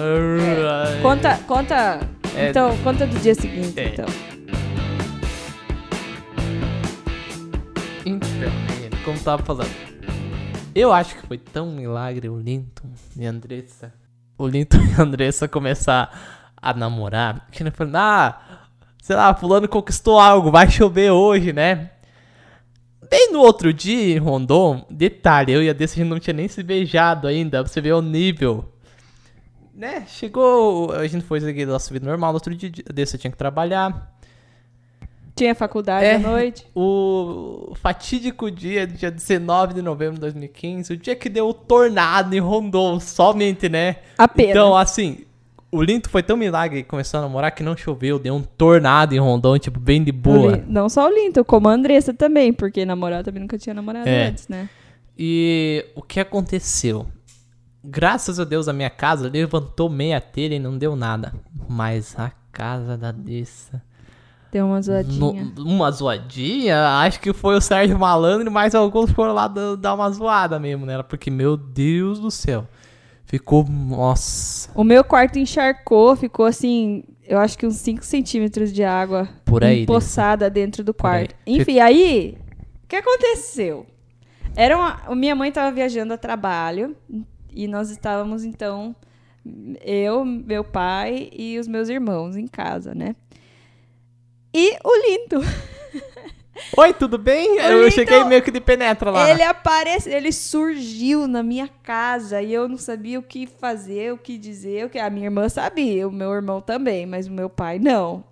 Conta, 1.02 1.38
conta. 1.46 2.00
É. 2.38 2.50
Então, 2.50 2.76
conta 2.84 3.06
do 3.06 3.18
dia 3.18 3.34
seguinte, 3.34 3.78
É. 3.78 3.88
então. 3.88 4.06
Então. 8.06 8.52
Como 9.04 9.18
tava 9.20 9.42
falando. 9.42 9.70
Eu 10.74 10.92
acho 10.92 11.16
que 11.16 11.26
foi 11.26 11.38
tão 11.38 11.72
milagre 11.72 12.28
o 12.28 12.38
Linton 12.38 12.88
e 13.16 13.26
a 13.26 13.30
Andressa. 13.30 13.92
O 14.38 14.46
Linton 14.46 14.78
e 14.96 15.00
a 15.00 15.02
Andressa 15.02 15.48
começar 15.48 16.52
a 16.56 16.72
namorar. 16.72 17.48
Que 17.50 17.62
ele 17.62 17.70
falou, 17.70 17.92
ah, 17.96 18.40
sei 19.02 19.16
lá, 19.16 19.34
fulano 19.34 19.66
conquistou 19.68 20.18
algo, 20.20 20.50
vai 20.50 20.70
chover 20.70 21.10
hoje, 21.10 21.52
né? 21.52 21.90
Bem 23.10 23.32
no 23.32 23.40
outro 23.40 23.72
dia, 23.72 24.14
em 24.16 24.18
Rondon, 24.18 24.86
detalhe, 24.90 25.52
eu 25.52 25.62
e 25.62 25.70
a 25.70 25.72
Dessa 25.72 25.94
a 25.94 25.96
gente 25.96 26.08
não 26.08 26.20
tinha 26.20 26.34
nem 26.34 26.46
se 26.46 26.62
beijado 26.62 27.26
ainda, 27.26 27.64
pra 27.64 27.72
você 27.72 27.80
ver 27.80 27.94
o 27.94 28.02
nível. 28.02 28.70
Né, 29.78 30.02
chegou, 30.08 30.90
a 30.92 31.06
gente 31.06 31.24
foi 31.24 31.40
seguir 31.40 31.64
nossa 31.64 31.92
vida 31.94 32.04
normal, 32.04 32.32
no 32.32 32.34
outro 32.36 32.52
dia 32.52 32.68
a 32.90 32.92
Dessa 32.92 33.16
tinha 33.16 33.30
que 33.30 33.36
trabalhar. 33.36 34.12
Tinha 35.36 35.54
faculdade 35.54 36.04
É. 36.04 36.16
à 36.16 36.18
noite. 36.18 36.66
O 36.74 37.72
fatídico 37.76 38.50
dia, 38.50 38.88
dia 38.88 39.08
19 39.08 39.74
de 39.74 39.80
novembro 39.80 40.14
de 40.16 40.20
2015, 40.22 40.92
o 40.94 40.96
dia 40.96 41.14
que 41.14 41.28
deu 41.28 41.48
o 41.48 41.54
tornado 41.54 42.34
em 42.34 42.40
Rondon, 42.40 42.98
somente, 42.98 43.68
né? 43.68 43.98
Apenas. 44.18 44.50
Então, 44.50 44.76
assim, 44.76 45.18
o 45.70 45.80
Linto 45.80 46.10
foi 46.10 46.24
tão 46.24 46.36
milagre 46.36 46.82
que 46.82 46.88
começou 46.88 47.18
a 47.18 47.22
namorar 47.22 47.52
que 47.54 47.62
não 47.62 47.76
choveu, 47.76 48.18
deu 48.18 48.34
um 48.34 48.42
tornado 48.42 49.14
em 49.14 49.18
Rondon, 49.20 49.58
tipo, 49.60 49.78
bem 49.78 50.02
de 50.02 50.10
boa. 50.10 50.56
Lin- 50.56 50.64
Não 50.66 50.88
só 50.88 51.06
o 51.06 51.14
Linton, 51.14 51.44
como 51.44 51.68
a 51.68 51.72
Andressa 51.72 52.12
também, 52.12 52.52
porque 52.52 52.84
namorar 52.84 53.22
também 53.22 53.40
nunca 53.42 53.56
tinha 53.56 53.74
namorado 53.74 54.08
É. 54.08 54.26
antes, 54.26 54.48
né? 54.48 54.68
E 55.16 55.86
o 55.94 56.02
que 56.02 56.18
aconteceu? 56.18 57.06
Graças 57.90 58.38
a 58.38 58.44
Deus 58.44 58.68
a 58.68 58.72
minha 58.72 58.90
casa 58.90 59.28
levantou 59.28 59.88
meia 59.88 60.20
telha 60.20 60.54
e 60.54 60.58
não 60.58 60.76
deu 60.76 60.94
nada. 60.94 61.32
Mas 61.68 62.14
a 62.18 62.30
casa 62.52 62.96
da 62.96 63.10
Dessa. 63.12 63.82
Deu 64.50 64.66
uma 64.66 64.80
zoadinha. 64.80 65.52
no- 65.56 65.64
uma 65.64 65.90
zoadinha? 65.90 66.98
Acho 67.00 67.20
que 67.20 67.32
foi 67.34 67.54
o 67.56 67.60
Sérgio 67.60 67.98
Malandro, 67.98 68.50
mas 68.50 68.74
alguns 68.74 69.10
foram 69.10 69.34
lá 69.34 69.46
da- 69.46 69.76
dar 69.76 69.94
uma 69.94 70.10
zoada 70.10 70.58
mesmo 70.58 70.86
nela. 70.86 71.04
Porque, 71.04 71.30
meu 71.30 71.56
Deus 71.56 72.18
do 72.18 72.30
céu. 72.30 72.66
Ficou. 73.26 73.64
Nossa. 73.68 74.70
O 74.74 74.82
meu 74.82 75.04
quarto 75.04 75.38
encharcou, 75.38 76.16
ficou 76.16 76.46
assim, 76.46 77.04
eu 77.26 77.38
acho 77.38 77.58
que 77.58 77.66
uns 77.66 77.76
5 77.76 78.02
centímetros 78.04 78.72
de 78.72 78.82
água 78.82 79.28
Por 79.44 79.62
aí, 79.62 79.82
empoçada 79.82 80.48
dentro 80.48 80.82
do 80.82 80.94
Por 80.94 81.06
aí. 81.08 81.26
quarto. 81.26 81.34
Enfim, 81.46 81.78
aí, 81.78 82.38
o 82.84 82.86
que 82.88 82.96
aconteceu? 82.96 83.86
Era 84.56 84.78
uma, 84.78 85.14
minha 85.14 85.34
mãe 85.36 85.50
estava 85.50 85.70
viajando 85.70 86.14
a 86.14 86.16
trabalho 86.16 86.96
e 87.58 87.66
nós 87.66 87.90
estávamos, 87.90 88.44
então, 88.44 88.94
eu, 89.84 90.24
meu 90.24 90.62
pai 90.62 91.28
e 91.32 91.58
os 91.58 91.66
meus 91.66 91.88
irmãos 91.88 92.36
em 92.36 92.46
casa, 92.46 92.94
né? 92.94 93.16
E 94.54 94.78
o 94.84 94.94
Lindo, 94.94 95.40
Oi, 96.76 96.94
tudo 96.94 97.18
bem? 97.18 97.56
Eu 97.56 97.80
Linton, 97.82 97.90
cheguei 97.90 98.22
meio 98.24 98.42
que 98.42 98.52
de 98.52 98.60
penetra 98.60 99.10
lá. 99.10 99.28
ele 99.28 99.42
apareceu, 99.42 100.12
ele 100.12 100.30
surgiu 100.30 101.26
na 101.26 101.42
minha 101.42 101.66
casa 101.66 102.40
e 102.40 102.54
eu 102.54 102.68
não 102.68 102.78
sabia 102.78 103.18
o 103.18 103.22
que 103.24 103.48
fazer, 103.48 104.12
o 104.12 104.18
que 104.18 104.38
dizer, 104.38 104.86
o 104.86 104.88
que 104.88 104.98
a 105.00 105.10
minha 105.10 105.26
irmã 105.26 105.48
sabia, 105.48 106.06
o 106.06 106.12
meu 106.12 106.32
irmão 106.32 106.60
também, 106.60 107.06
mas 107.06 107.26
o 107.26 107.32
meu 107.32 107.50
pai 107.50 107.80
não. 107.80 108.22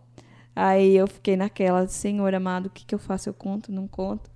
Aí 0.55 0.97
eu 0.97 1.09
fiquei 1.09 1.37
naquela, 1.37 1.89
Senhor 1.89 2.33
amado, 2.33 2.67
o 2.67 2.71
que, 2.71 2.85
que 2.85 2.95
eu 2.95 2.99
faço? 2.99 3.29
Eu 3.29 3.35
conto, 3.35 3.73
não 3.73 3.89
conto? 3.89 4.31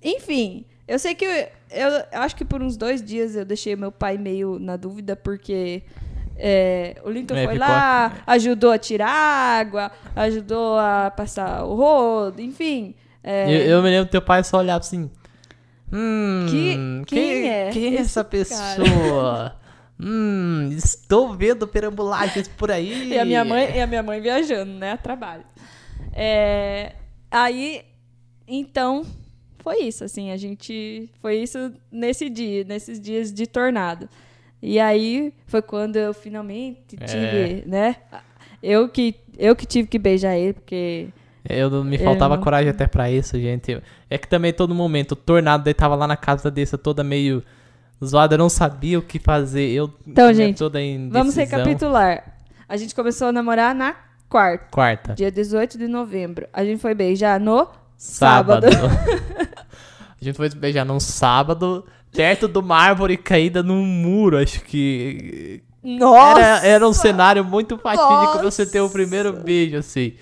Enfim, 0.00 0.64
eu 0.88 0.98
sei 0.98 1.14
que 1.14 1.24
eu, 1.24 1.30
eu 1.70 2.20
acho 2.20 2.34
que 2.34 2.44
por 2.44 2.62
uns 2.62 2.76
dois 2.76 3.02
dias 3.02 3.36
eu 3.36 3.44
deixei 3.44 3.76
meu 3.76 3.92
pai 3.92 4.16
meio 4.18 4.58
na 4.58 4.76
dúvida, 4.76 5.14
porque 5.14 5.82
é, 6.36 6.96
o 7.04 7.10
Linton 7.10 7.34
É, 7.36 7.44
foi 7.44 7.58
lá, 7.58 8.22
ajudou 8.26 8.70
a 8.72 8.78
tirar 8.78 9.10
água, 9.10 9.90
ajudou 10.16 10.78
a 10.78 11.12
passar 11.14 11.64
o 11.64 11.74
rodo, 11.74 12.40
enfim. 12.40 12.94
é, 13.22 13.52
Eu, 13.52 13.60
eu 13.76 13.82
me 13.82 13.90
lembro 13.90 14.06
do 14.06 14.10
teu 14.10 14.22
pai 14.22 14.42
só 14.42 14.58
olhava 14.58 14.80
assim. 14.80 15.10
Hum. 15.92 16.46
Que- 16.48 17.04
quem 17.06 17.48
é 17.48 17.70
Quem 17.70 17.96
é 17.96 18.00
essa 18.00 18.26
esse 18.32 18.54
cara?" 18.54 18.76
pessoa? 18.84 19.56
hum, 20.00 20.68
estou 20.72 21.34
vendo 21.34 21.66
perambulagens 21.66 22.46
por 22.48 22.70
aí. 22.70 23.08
E 23.12 23.18
a 23.18 23.24
minha 23.24 23.44
mãe, 23.44 23.76
e 23.76 23.80
a 23.80 23.86
minha 23.86 24.02
mãe 24.02 24.20
viajando, 24.20 24.72
né, 24.72 24.92
a 24.92 24.96
trabalho. 24.96 25.44
É, 26.12 26.92
aí, 27.30 27.82
então, 28.46 29.04
foi 29.68 29.82
isso, 29.82 30.02
assim, 30.04 30.30
a 30.30 30.36
gente, 30.36 31.10
foi 31.20 31.36
isso 31.36 31.72
nesse 31.92 32.30
dia, 32.30 32.64
nesses 32.64 32.98
dias 33.00 33.32
de 33.32 33.46
tornado. 33.46 34.08
E 34.62 34.80
aí 34.80 35.32
foi 35.46 35.60
quando 35.62 35.96
eu 35.96 36.14
finalmente 36.14 36.96
É. 36.98 37.04
tive, 37.04 37.64
né, 37.68 37.96
eu 38.62 38.88
que, 38.88 39.14
eu 39.38 39.54
que 39.54 39.66
tive 39.66 39.86
que 39.88 39.98
beijar 39.98 40.36
ele, 40.36 40.54
porque 40.54 41.08
Eu 41.48 41.68
não- 41.70 41.84
me 41.84 41.98
faltava 41.98 42.36
não- 42.36 42.42
coragem 42.42 42.70
até 42.70 42.86
pra 42.86 43.10
isso, 43.10 43.38
gente. 43.38 43.80
É 44.08 44.16
que 44.18 44.26
também 44.26 44.52
todo 44.52 44.74
momento, 44.74 45.12
o 45.12 45.16
tornado 45.16 45.64
daí 45.64 45.74
tava 45.74 45.94
lá 45.94 46.06
na 46.06 46.16
casa 46.16 46.50
dessa 46.50 46.76
toda 46.78 47.04
meio 47.04 47.42
zoada, 48.04 48.34
eu 48.34 48.38
não 48.38 48.48
sabia 48.48 48.98
o 48.98 49.02
que 49.02 49.18
fazer. 49.18 49.68
Eu 49.70 49.92
Então, 50.06 50.32
gente, 50.32 50.58
toda 50.58 50.78
vamos 51.10 51.34
recapitular. 51.36 52.36
A 52.68 52.76
gente 52.76 52.94
começou 52.94 53.28
a 53.28 53.32
namorar 53.32 53.74
na 53.74 53.94
quarta, 54.28 54.66
Quarta. 54.70 55.14
dia 55.14 55.30
18 55.30 55.76
de 55.78 55.86
novembro. 55.88 56.46
A 56.52 56.64
gente 56.64 56.80
foi 56.80 56.94
beijar 56.94 57.38
no 57.40 57.68
sábado. 57.96 58.66
a 60.20 60.24
gente 60.24 60.36
foi 60.36 60.50
se 60.50 60.56
beijar 60.56 60.84
num 60.84 61.00
sábado, 61.00 61.84
perto 62.12 62.48
de 62.48 62.58
uma 62.58 62.76
árvore 62.76 63.16
caída 63.16 63.62
num 63.62 63.84
muro, 63.84 64.38
acho 64.38 64.60
que. 64.62 65.62
Nossa! 65.82 66.40
Era, 66.40 66.66
era 66.66 66.88
um 66.88 66.92
cenário 66.92 67.44
muito 67.44 67.78
fatídico 67.78 68.32
pra 68.32 68.42
você 68.42 68.66
ter 68.66 68.80
o 68.80 68.90
primeiro 68.90 69.32
beijo, 69.32 69.76
assim. 69.76 70.14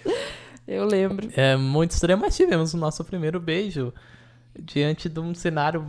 Eu 0.67 0.85
lembro. 0.85 1.29
É 1.37 1.57
muito 1.57 1.93
estranho, 1.93 2.19
mas 2.19 2.37
tivemos 2.37 2.75
o 2.75 2.77
nosso 2.77 3.05
primeiro 3.05 3.41
beijo 3.41 3.93
diante 4.59 5.09
de 5.09 5.21
um 5.21 5.35
cenário. 5.35 5.87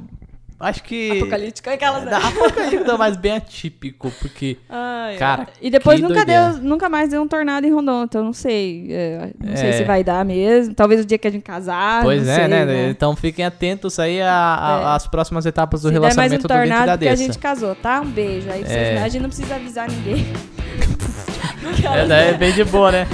Acho 0.60 0.84
que. 0.84 1.12
Apocalíptico, 1.12 1.70
aquelas, 1.70 2.04
né? 2.04 2.10
Da 2.12 2.18
apocalíptico, 2.18 2.98
mas 2.98 3.16
bem 3.16 3.34
atípico, 3.38 4.12
porque. 4.20 4.58
Ai, 4.68 5.12
ai. 5.14 5.18
Cara, 5.18 5.48
e 5.62 5.70
depois 5.70 5.98
que 5.98 6.02
nunca, 6.02 6.16
doideira. 6.16 6.54
deu, 6.54 6.64
nunca 6.64 6.90
mais 6.90 7.10
deu 7.12 7.22
um 7.22 7.28
tornado 7.28 7.68
em 7.68 7.72
Rondon, 7.72 8.04
então 8.06 8.24
não 8.24 8.34
sei. 8.34 8.88
é, 8.90 9.30
não 9.40 9.56
sei 9.56 9.70
É. 9.70 9.72
se 9.74 9.84
vai 9.84 10.04
dar 10.04 10.26
mesmo. 10.26 10.74
Talvez 10.74 11.02
o 11.02 11.06
dia 11.06 11.18
que 11.20 11.28
a 11.28 11.32
gente 11.32 11.44
casar. 11.44 12.02
pois 12.02 12.26
não 12.26 12.32
é, 12.34 12.36
sei, 12.36 12.48
né? 12.48 12.90
Então 12.90 13.16
fiquem 13.16 13.46
atentos 13.46 14.00
aí 14.00 14.20
a- 14.20 14.82
É. 14.84 14.96
às 14.96 15.06
próximas 15.08 15.46
etapas 15.46 15.82
do 15.84 15.90
Se 15.90 15.94
der 15.94 16.00
mais 16.00 16.16
um 16.16 16.20
relacionamento 16.22 16.48
do 16.48 16.54
tornado, 16.54 16.92
porque 16.94 17.08
a 17.08 17.16
gente 17.16 17.38
casou, 17.38 17.76
tá? 17.76 18.02
Um 18.02 18.10
beijo. 18.10 18.50
Aí 18.50 18.62
vocês, 18.64 18.72
É. 18.72 18.98
a 19.04 19.08
gente 19.08 19.22
não 19.22 19.30
precisa 19.30 19.56
avisar 19.56 19.88
ninguém. 19.90 20.26
É, 21.96 22.06
daí 22.08 22.30
é 22.30 22.34
bem 22.34 22.52
de 22.54 22.64
boa, 22.64 22.92
né? 22.92 23.08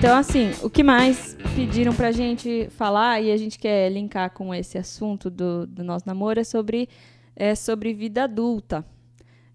Então, 0.00 0.16
assim, 0.16 0.50
o 0.62 0.70
que 0.70 0.82
mais 0.82 1.36
pediram 1.54 1.94
pra 1.94 2.10
gente 2.10 2.70
falar 2.70 3.20
e 3.20 3.30
a 3.30 3.36
gente 3.36 3.58
quer 3.58 3.92
linkar 3.92 4.30
com 4.30 4.54
esse 4.54 4.78
assunto 4.78 5.28
do, 5.28 5.66
do 5.66 5.84
nosso 5.84 6.06
namoro 6.06 6.40
é 6.40 6.42
sobre, 6.42 6.88
é 7.36 7.54
sobre 7.54 7.92
vida 7.92 8.24
adulta, 8.24 8.82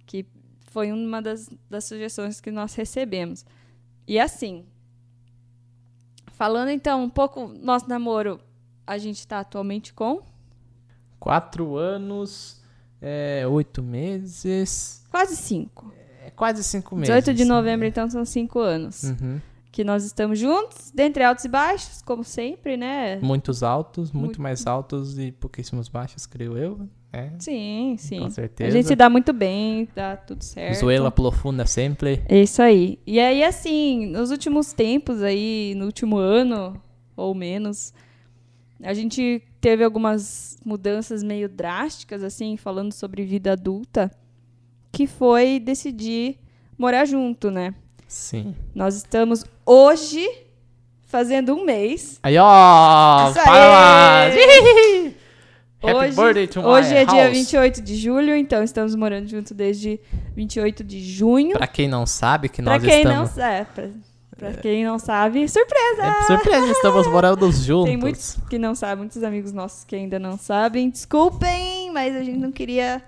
que 0.06 0.24
foi 0.68 0.92
uma 0.92 1.20
das, 1.20 1.50
das 1.68 1.86
sugestões 1.86 2.40
que 2.40 2.52
nós 2.52 2.76
recebemos. 2.76 3.44
E 4.08 4.20
assim, 4.20 4.66
falando 6.28 6.70
então 6.70 7.04
um 7.04 7.10
pouco 7.10 7.48
nosso 7.48 7.90
namoro, 7.90 8.40
a 8.86 9.00
gente 9.00 9.18
está 9.18 9.40
atualmente 9.40 9.96
com 9.96 10.22
Quatro 11.20 11.76
anos, 11.76 12.62
é, 13.02 13.48
oito 13.50 13.82
meses. 13.82 15.04
quase 15.10 15.36
cinco. 15.36 15.92
É 16.24 16.30
quase 16.30 16.64
cinco 16.64 16.96
meses. 16.96 17.08
18 17.16 17.36
de 17.36 17.46
novembro, 17.46 17.88
então, 17.88 18.08
são 18.12 18.24
cinco 18.24 18.60
anos. 18.60 19.06
Uhum. 19.06 19.42
Que 19.76 19.84
nós 19.84 20.06
estamos 20.06 20.40
juntos, 20.40 20.90
dentre 20.96 21.22
altos 21.22 21.44
e 21.44 21.50
baixos, 21.50 22.02
como 22.02 22.24
sempre, 22.24 22.78
né? 22.78 23.20
Muitos 23.22 23.62
altos, 23.62 24.10
muito, 24.14 24.26
Muito. 24.28 24.42
mais 24.42 24.66
altos 24.66 25.20
e 25.20 25.34
pouquíssimos 25.34 25.90
baixos, 25.90 26.26
creio 26.26 26.58
eu. 26.58 26.88
É, 27.12 27.32
Sim, 27.40 27.98
sim. 28.00 28.20
com 28.20 28.26
A 28.28 28.30
certeza. 28.30 28.72
gente 28.72 28.88
se 28.88 28.96
dá 28.96 29.10
muito 29.10 29.34
bem, 29.34 29.86
tá 29.88 30.16
tudo 30.16 30.44
certo. 30.46 30.80
Zoela 30.80 31.12
profunda 31.12 31.66
sempre. 31.66 32.24
É 32.30 32.42
isso 32.42 32.62
aí. 32.62 32.98
E 33.06 33.20
aí, 33.20 33.44
assim, 33.44 34.06
nos 34.06 34.32
últimos 34.32 34.72
tempos 34.72 35.22
aí, 35.22 35.74
no 35.76 35.88
último 35.88 36.16
ano 36.16 36.82
ou 37.14 37.36
menos, 37.36 37.94
a 38.82 38.94
gente 38.94 39.44
teve 39.60 39.84
algumas 39.84 40.58
mudanças 40.64 41.22
meio 41.22 41.50
drásticas, 41.50 42.24
assim, 42.24 42.56
falando 42.56 42.94
sobre 42.94 43.26
vida 43.26 43.52
adulta, 43.52 44.10
que 44.90 45.06
foi 45.06 45.60
decidir 45.60 46.40
morar 46.78 47.04
junto, 47.04 47.52
né? 47.52 47.76
Sim. 48.08 48.56
Nós 48.74 48.96
estamos 48.96 49.44
hoje 49.66 50.28
fazendo 51.06 51.54
um 51.54 51.64
mês. 51.66 52.20
Aí, 52.24 52.38
ó! 52.38 53.34
Palmas! 53.34 54.36
Happy 55.82 55.98
Hoje, 55.98 56.16
birthday 56.16 56.48
to 56.48 56.62
my 56.62 56.68
hoje 56.68 56.96
é 56.96 57.06
dia 57.06 57.24
house. 57.26 57.38
28 57.38 57.82
de 57.82 57.96
julho, 57.96 58.36
então 58.36 58.64
estamos 58.64 58.96
morando 58.96 59.28
junto 59.28 59.54
desde 59.54 60.00
28 60.36 60.84
de 60.84 61.00
junho. 61.04 61.58
Pra 61.58 61.68
quem 61.68 61.88
não 61.88 62.06
sabe 62.06 62.50
que 62.50 62.62
Pra 62.62 62.74
nós 62.74 62.84
quem 62.84 63.04
estamos... 63.04 63.18
não 63.18 63.28
sabe, 63.28 63.68
pra, 63.76 63.90
pra 64.38 64.54
quem 64.62 64.84
não 64.84 64.98
sabe, 64.98 65.48
surpresa! 65.48 66.04
É 66.04 66.24
surpresa, 66.24 66.72
estamos 66.72 67.08
morando 67.08 67.52
juntos. 67.54 67.86
Tem 67.86 67.98
muitos 67.98 68.38
que 68.50 68.58
não 68.58 68.74
sabem, 68.74 68.98
muitos 68.98 69.22
amigos 69.22 69.52
nossos 69.52 69.84
que 69.84 69.96
ainda 69.96 70.18
não 70.18 70.38
sabem. 70.38 70.90
Desculpem, 70.90 71.92
mas 71.92 72.16
a 72.16 72.24
gente 72.24 72.40
não 72.40 72.52
queria. 72.52 73.04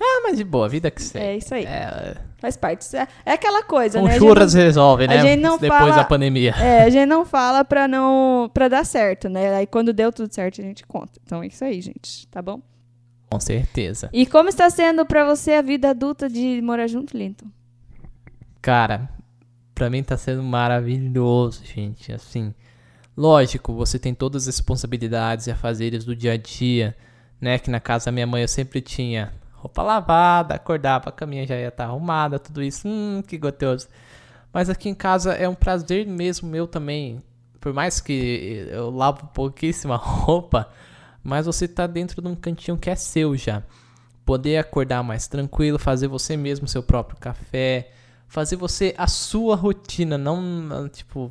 Ah, 0.00 0.20
mas 0.24 0.36
de 0.36 0.44
boa, 0.44 0.68
vida 0.68 0.90
que 0.90 1.02
segue. 1.02 1.24
É 1.24 1.36
isso 1.36 1.54
aí. 1.54 1.64
É, 1.64 2.16
faz 2.46 2.56
parte. 2.56 2.96
É, 2.96 3.08
é 3.24 3.32
aquela 3.32 3.62
coisa, 3.64 3.98
Com 3.98 4.06
né? 4.06 4.16
Churras 4.18 4.54
resolve, 4.54 5.04
a 5.04 5.08
né? 5.08 5.20
gente 5.20 5.40
não 5.42 5.58
Depois 5.58 5.80
fala- 5.80 5.96
da 5.96 6.04
pandemia. 6.04 6.54
É, 6.58 6.84
a 6.84 6.90
gente 6.90 7.06
não 7.06 7.24
fala 7.24 7.64
pra 7.64 7.88
não 7.88 8.48
para 8.54 8.68
dar 8.68 8.84
certo, 8.86 9.28
né? 9.28 9.54
Aí 9.56 9.66
quando 9.66 9.92
deu 9.92 10.12
tudo 10.12 10.32
certo, 10.32 10.60
a 10.60 10.64
gente 10.64 10.86
conta. 10.86 11.20
Então 11.24 11.42
é 11.42 11.48
isso 11.48 11.64
aí, 11.64 11.80
gente, 11.80 12.26
tá 12.28 12.40
bom? 12.40 12.60
Com 13.28 13.40
certeza. 13.40 14.08
E 14.12 14.24
como 14.24 14.48
está 14.48 14.70
sendo 14.70 15.04
pra 15.04 15.24
você 15.24 15.54
a 15.54 15.62
vida 15.62 15.90
adulta 15.90 16.28
de 16.28 16.60
morar 16.62 16.86
junto, 16.86 17.16
Linton? 17.16 17.46
Cara, 18.62 19.08
pra 19.74 19.90
mim 19.90 20.02
tá 20.02 20.16
sendo 20.16 20.42
maravilhoso, 20.42 21.62
gente. 21.64 22.12
Assim, 22.12 22.54
lógico, 23.16 23.72
você 23.74 23.98
tem 23.98 24.14
todas 24.14 24.42
as 24.44 24.56
responsabilidades 24.56 25.46
e 25.46 25.50
afazeres 25.50 26.04
do 26.04 26.14
dia 26.14 26.32
a 26.32 26.36
dia, 26.36 26.96
né? 27.40 27.58
Que 27.58 27.70
na 27.70 27.80
casa 27.80 28.06
da 28.06 28.12
minha 28.12 28.26
mãe 28.26 28.42
eu 28.42 28.48
sempre 28.48 28.80
tinha 28.80 29.32
roupa 29.66 29.82
lavada, 29.82 30.54
acordava, 30.54 31.08
a 31.08 31.12
caminha 31.12 31.46
já 31.46 31.56
ia 31.56 31.68
estar 31.68 31.84
arrumada, 31.84 32.38
tudo 32.38 32.62
isso. 32.62 32.86
Hum, 32.86 33.22
que 33.26 33.36
gostoso. 33.36 33.88
Mas 34.52 34.70
aqui 34.70 34.88
em 34.88 34.94
casa 34.94 35.32
é 35.32 35.48
um 35.48 35.54
prazer 35.54 36.06
mesmo 36.06 36.48
meu 36.48 36.66
também. 36.66 37.22
Por 37.60 37.72
mais 37.72 38.00
que 38.00 38.68
eu 38.70 38.90
lavo 38.90 39.26
pouquíssima 39.28 39.96
roupa, 39.98 40.70
mas 41.22 41.46
você 41.46 41.66
tá 41.66 41.86
dentro 41.86 42.22
de 42.22 42.28
um 42.28 42.36
cantinho 42.36 42.78
que 42.78 42.88
é 42.88 42.94
seu 42.94 43.36
já. 43.36 43.62
Poder 44.24 44.56
acordar 44.58 45.02
mais 45.02 45.26
tranquilo, 45.26 45.78
fazer 45.78 46.08
você 46.08 46.36
mesmo 46.36 46.66
seu 46.66 46.82
próprio 46.82 47.18
café, 47.18 47.90
fazer 48.28 48.56
você 48.56 48.94
a 48.96 49.06
sua 49.06 49.56
rotina, 49.56 50.16
não 50.16 50.88
tipo 50.88 51.30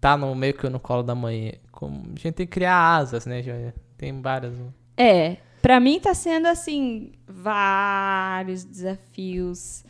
tá 0.00 0.16
no 0.16 0.34
meio 0.34 0.54
que 0.54 0.68
no 0.68 0.78
colo 0.78 1.02
da 1.02 1.14
mãe. 1.14 1.54
Como, 1.72 2.02
a 2.04 2.20
gente 2.20 2.32
tem 2.32 2.46
que 2.46 2.52
criar 2.52 2.96
asas, 2.96 3.26
né? 3.26 3.42
Já 3.42 3.54
tem 3.96 4.20
várias. 4.20 4.54
É, 4.96 5.38
pra 5.64 5.80
mim 5.80 5.98
tá 5.98 6.12
sendo 6.12 6.44
assim 6.44 7.12
vários 7.26 8.64
desafios. 8.66 9.82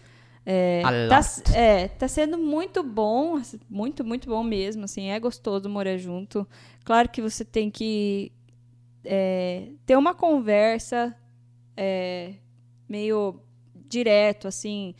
É, 0.46 0.82
tá, 1.08 1.20
é, 1.52 1.88
tá 1.88 2.06
sendo 2.06 2.38
muito 2.38 2.80
bom, 2.80 3.34
assim, 3.38 3.58
muito, 3.68 4.04
muito 4.04 4.28
bom 4.28 4.44
mesmo, 4.44 4.84
assim, 4.84 5.08
é 5.08 5.18
gostoso 5.18 5.68
morar 5.68 5.96
junto. 5.96 6.46
Claro 6.84 7.08
que 7.08 7.20
você 7.20 7.44
tem 7.44 7.72
que 7.72 8.30
é, 9.04 9.70
ter 9.84 9.96
uma 9.96 10.14
conversa 10.14 11.12
é, 11.76 12.34
meio 12.88 13.40
direto, 13.74 14.46
assim, 14.46 14.94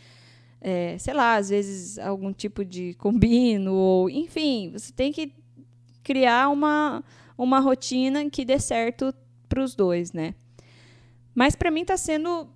é, 0.61 0.99
sei 0.99 1.15
lá, 1.15 1.37
às 1.37 1.51
vezes 1.51 2.01
algum 2.01 2.33
tipo 2.33 2.65
de 2.65 2.95
combino, 2.95 3.75
ou 3.75 4.11
enfim, 4.11 4.73
você 4.73 4.93
tem 4.93 5.13
que 5.13 5.33
criar 6.03 6.49
uma, 6.49 7.05
uma 7.39 7.61
rotina 7.61 8.29
que 8.29 8.45
dê 8.45 8.59
certo 8.59 9.15
para 9.49 9.63
os 9.63 9.77
dois, 9.77 10.13
né? 10.13 10.35
Mas 11.35 11.55
para 11.57 11.71
mim 11.71 11.85
tá 11.85 11.97
sendo 11.97 12.49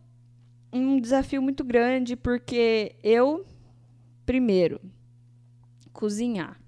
um 0.73 1.01
desafio 1.01 1.41
muito 1.43 1.64
grande 1.64 2.14
porque 2.17 2.95
eu 3.03 3.45
primeiro 4.25 4.81
cozinhar. 5.93 6.59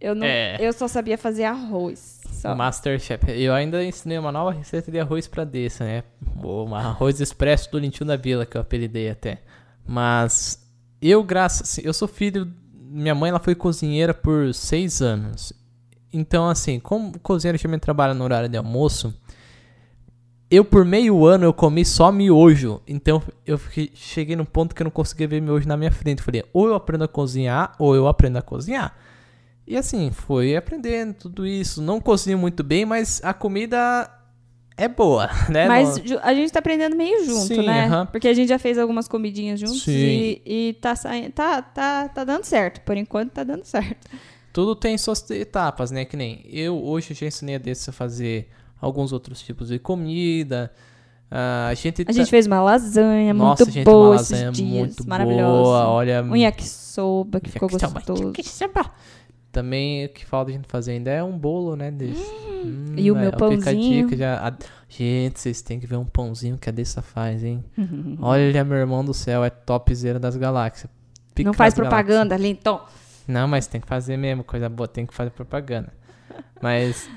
Eu 0.00 0.14
não, 0.14 0.26
É. 0.26 0.56
eu 0.60 0.72
só 0.72 0.86
sabia 0.86 1.16
fazer 1.16 1.44
arroz. 1.44 2.20
Só. 2.30 2.54
Masterchef. 2.54 3.24
Eu 3.30 3.54
ainda 3.54 3.82
ensinei 3.82 4.18
uma 4.18 4.30
nova 4.30 4.50
receita 4.52 4.90
de 4.90 5.00
arroz 5.00 5.26
pra 5.26 5.44
dessa, 5.44 5.84
né? 5.84 6.04
O 6.42 6.74
arroz 6.74 7.20
expresso 7.20 7.70
do 7.72 7.78
Lintinho 7.78 8.06
da 8.06 8.16
Vila, 8.16 8.44
que 8.44 8.56
eu 8.56 8.60
apelidei 8.60 9.08
até. 9.08 9.40
Mas 9.86 10.62
eu, 11.00 11.22
graças. 11.22 11.78
Eu 11.78 11.94
sou 11.94 12.06
filho. 12.06 12.52
Minha 12.74 13.14
mãe 13.14 13.30
ela 13.30 13.40
foi 13.40 13.54
cozinheira 13.54 14.12
por 14.12 14.52
seis 14.52 15.00
anos. 15.00 15.52
Então, 16.12 16.48
assim, 16.48 16.78
como 16.78 17.18
cozinheira 17.20 17.58
também 17.58 17.78
trabalha 17.78 18.12
no 18.14 18.22
horário 18.24 18.48
de 18.48 18.56
almoço, 18.58 19.12
eu 20.54 20.64
por 20.64 20.84
meio 20.84 21.24
ano 21.26 21.44
eu 21.44 21.52
comi 21.52 21.84
só 21.84 22.10
miojo. 22.12 22.80
Então 22.86 23.22
eu 23.46 23.56
fiquei- 23.58 23.90
cheguei 23.94 24.36
num 24.36 24.44
ponto 24.44 24.74
que 24.74 24.82
eu 24.82 24.84
não 24.84 24.90
conseguia 24.90 25.26
ver 25.28 25.40
miojo 25.40 25.66
na 25.68 25.76
minha 25.76 25.92
frente. 25.92 26.22
Falei, 26.22 26.44
ou 26.52 26.68
eu 26.68 26.74
aprendo 26.74 27.04
a 27.04 27.08
cozinhar, 27.08 27.72
ou 27.78 27.94
eu 27.94 28.06
aprendo 28.06 28.38
a 28.38 28.42
cozinhar. 28.42 28.96
E 29.66 29.76
assim, 29.76 30.10
foi 30.10 30.54
aprendendo 30.56 31.14
tudo 31.14 31.46
isso. 31.46 31.80
Não 31.80 32.00
cozinho 32.00 32.36
muito 32.38 32.62
bem, 32.62 32.84
mas 32.84 33.20
a 33.24 33.32
comida 33.32 34.10
é 34.76 34.88
boa, 34.88 35.28
né? 35.48 35.66
Mas 35.68 35.96
Não- 36.04 36.18
a 36.22 36.34
gente 36.34 36.52
tá 36.52 36.58
aprendendo 36.58 36.94
meio 36.96 37.24
junto, 37.24 37.46
Sim, 37.54 37.62
né? 37.66 37.86
aham. 37.86 38.06
Porque 38.06 38.28
a 38.28 38.34
gente 38.34 38.48
já 38.48 38.58
fez 38.58 38.76
algumas 38.76 39.08
comidinhas 39.08 39.58
juntos 39.60 39.82
Sim. 39.82 39.92
e, 39.92 40.42
e 40.44 40.72
tá, 40.74 40.94
saindo, 40.94 41.30
tá, 41.32 41.62
tá, 41.62 42.08
tá 42.08 42.24
dando 42.24 42.44
certo. 42.44 42.80
Por 42.82 42.96
enquanto 42.96 43.30
tá 43.32 43.42
dando 43.44 43.64
certo. 43.64 44.10
Tudo 44.52 44.76
tem 44.76 44.96
suas 44.98 45.28
etapas, 45.30 45.90
né? 45.90 46.04
Que 46.04 46.16
nem 46.16 46.44
eu 46.48 46.76
hoje 46.84 47.14
já 47.14 47.26
ensinei 47.26 47.54
a 47.56 47.58
Dessa 47.58 47.90
a 47.90 47.94
fazer 47.94 48.48
alguns 48.80 49.12
outros 49.12 49.40
tipos 49.42 49.68
de 49.68 49.78
comida. 49.78 50.70
Ah, 51.30 51.68
a 51.68 51.74
gente 51.74 52.02
A 52.02 52.04
tá- 52.04 52.12
gente 52.12 52.30
fez 52.30 52.46
uma 52.46 52.62
lasanha 52.62 53.34
Nossa, 53.34 53.64
muito 53.64 53.74
gente, 53.74 53.84
boa 53.84 54.10
uma 54.10 54.16
esses 54.16 54.30
lasanha 54.30 54.52
dias. 54.52 54.68
muito 54.70 55.08
maravilhosa. 55.08 55.62
boa. 55.62 55.88
Olha, 55.88 56.22
Um 56.22 56.36
yakisoba 56.36 57.40
que 57.40 57.50
ficou 57.50 57.68
gostoso. 57.68 58.32
Também 59.50 60.04
o 60.06 60.08
que 60.08 60.24
falta 60.26 60.50
a 60.50 60.54
gente 60.54 60.66
fazer 60.68 60.92
ainda 60.92 61.10
é 61.10 61.22
um 61.22 61.36
bolo, 61.38 61.76
né? 61.76 61.90
De... 61.90 62.06
Hum, 62.06 62.94
e 62.96 63.10
o 63.10 63.14
meu 63.14 63.26
Fica 63.32 63.36
a 63.36 63.38
pãozinho. 63.38 64.04
dica 64.08 64.16
já. 64.16 64.52
Gente, 64.88 65.38
vocês 65.40 65.62
têm 65.62 65.78
que 65.78 65.86
ver 65.86 65.96
um 65.96 66.04
pãozinho 66.04 66.58
que 66.58 66.68
a 66.68 66.72
Dessa 66.72 67.00
faz, 67.02 67.44
hein? 67.44 67.64
Olha, 68.20 68.64
meu 68.64 68.76
irmão 68.78 69.04
do 69.04 69.14
céu, 69.14 69.44
é 69.44 69.50
topzera 69.50 70.18
das 70.18 70.36
galáxias. 70.36 70.90
Pica 71.34 71.46
Não 71.48 71.54
faz 71.54 71.72
galáxias. 71.74 72.04
propaganda, 72.04 72.36
Linton. 72.36 72.80
Não, 73.28 73.46
mas 73.48 73.66
tem 73.68 73.80
que 73.80 73.86
fazer 73.86 74.16
mesmo, 74.16 74.42
coisa 74.44 74.68
boa, 74.68 74.86
tem 74.88 75.06
que 75.06 75.14
fazer 75.14 75.30
propaganda. 75.30 75.92
Mas, 76.60 77.08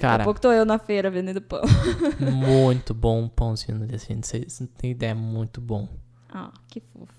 Daqui 0.00 0.12
cara, 0.12 0.22
a 0.22 0.24
pouco 0.24 0.40
tô 0.40 0.50
eu 0.50 0.64
na 0.64 0.78
feira 0.78 1.10
vendendo 1.10 1.42
pão. 1.42 1.60
muito 2.18 2.94
bom 2.94 3.24
o 3.24 3.28
pãozinho 3.28 3.78
desse, 3.80 4.14
vocês 4.14 4.60
não 4.60 4.66
tem 4.66 4.92
ideia, 4.92 5.14
muito 5.14 5.60
bom. 5.60 5.86
Ah, 6.32 6.50
que 6.68 6.80
fofo. 6.80 7.12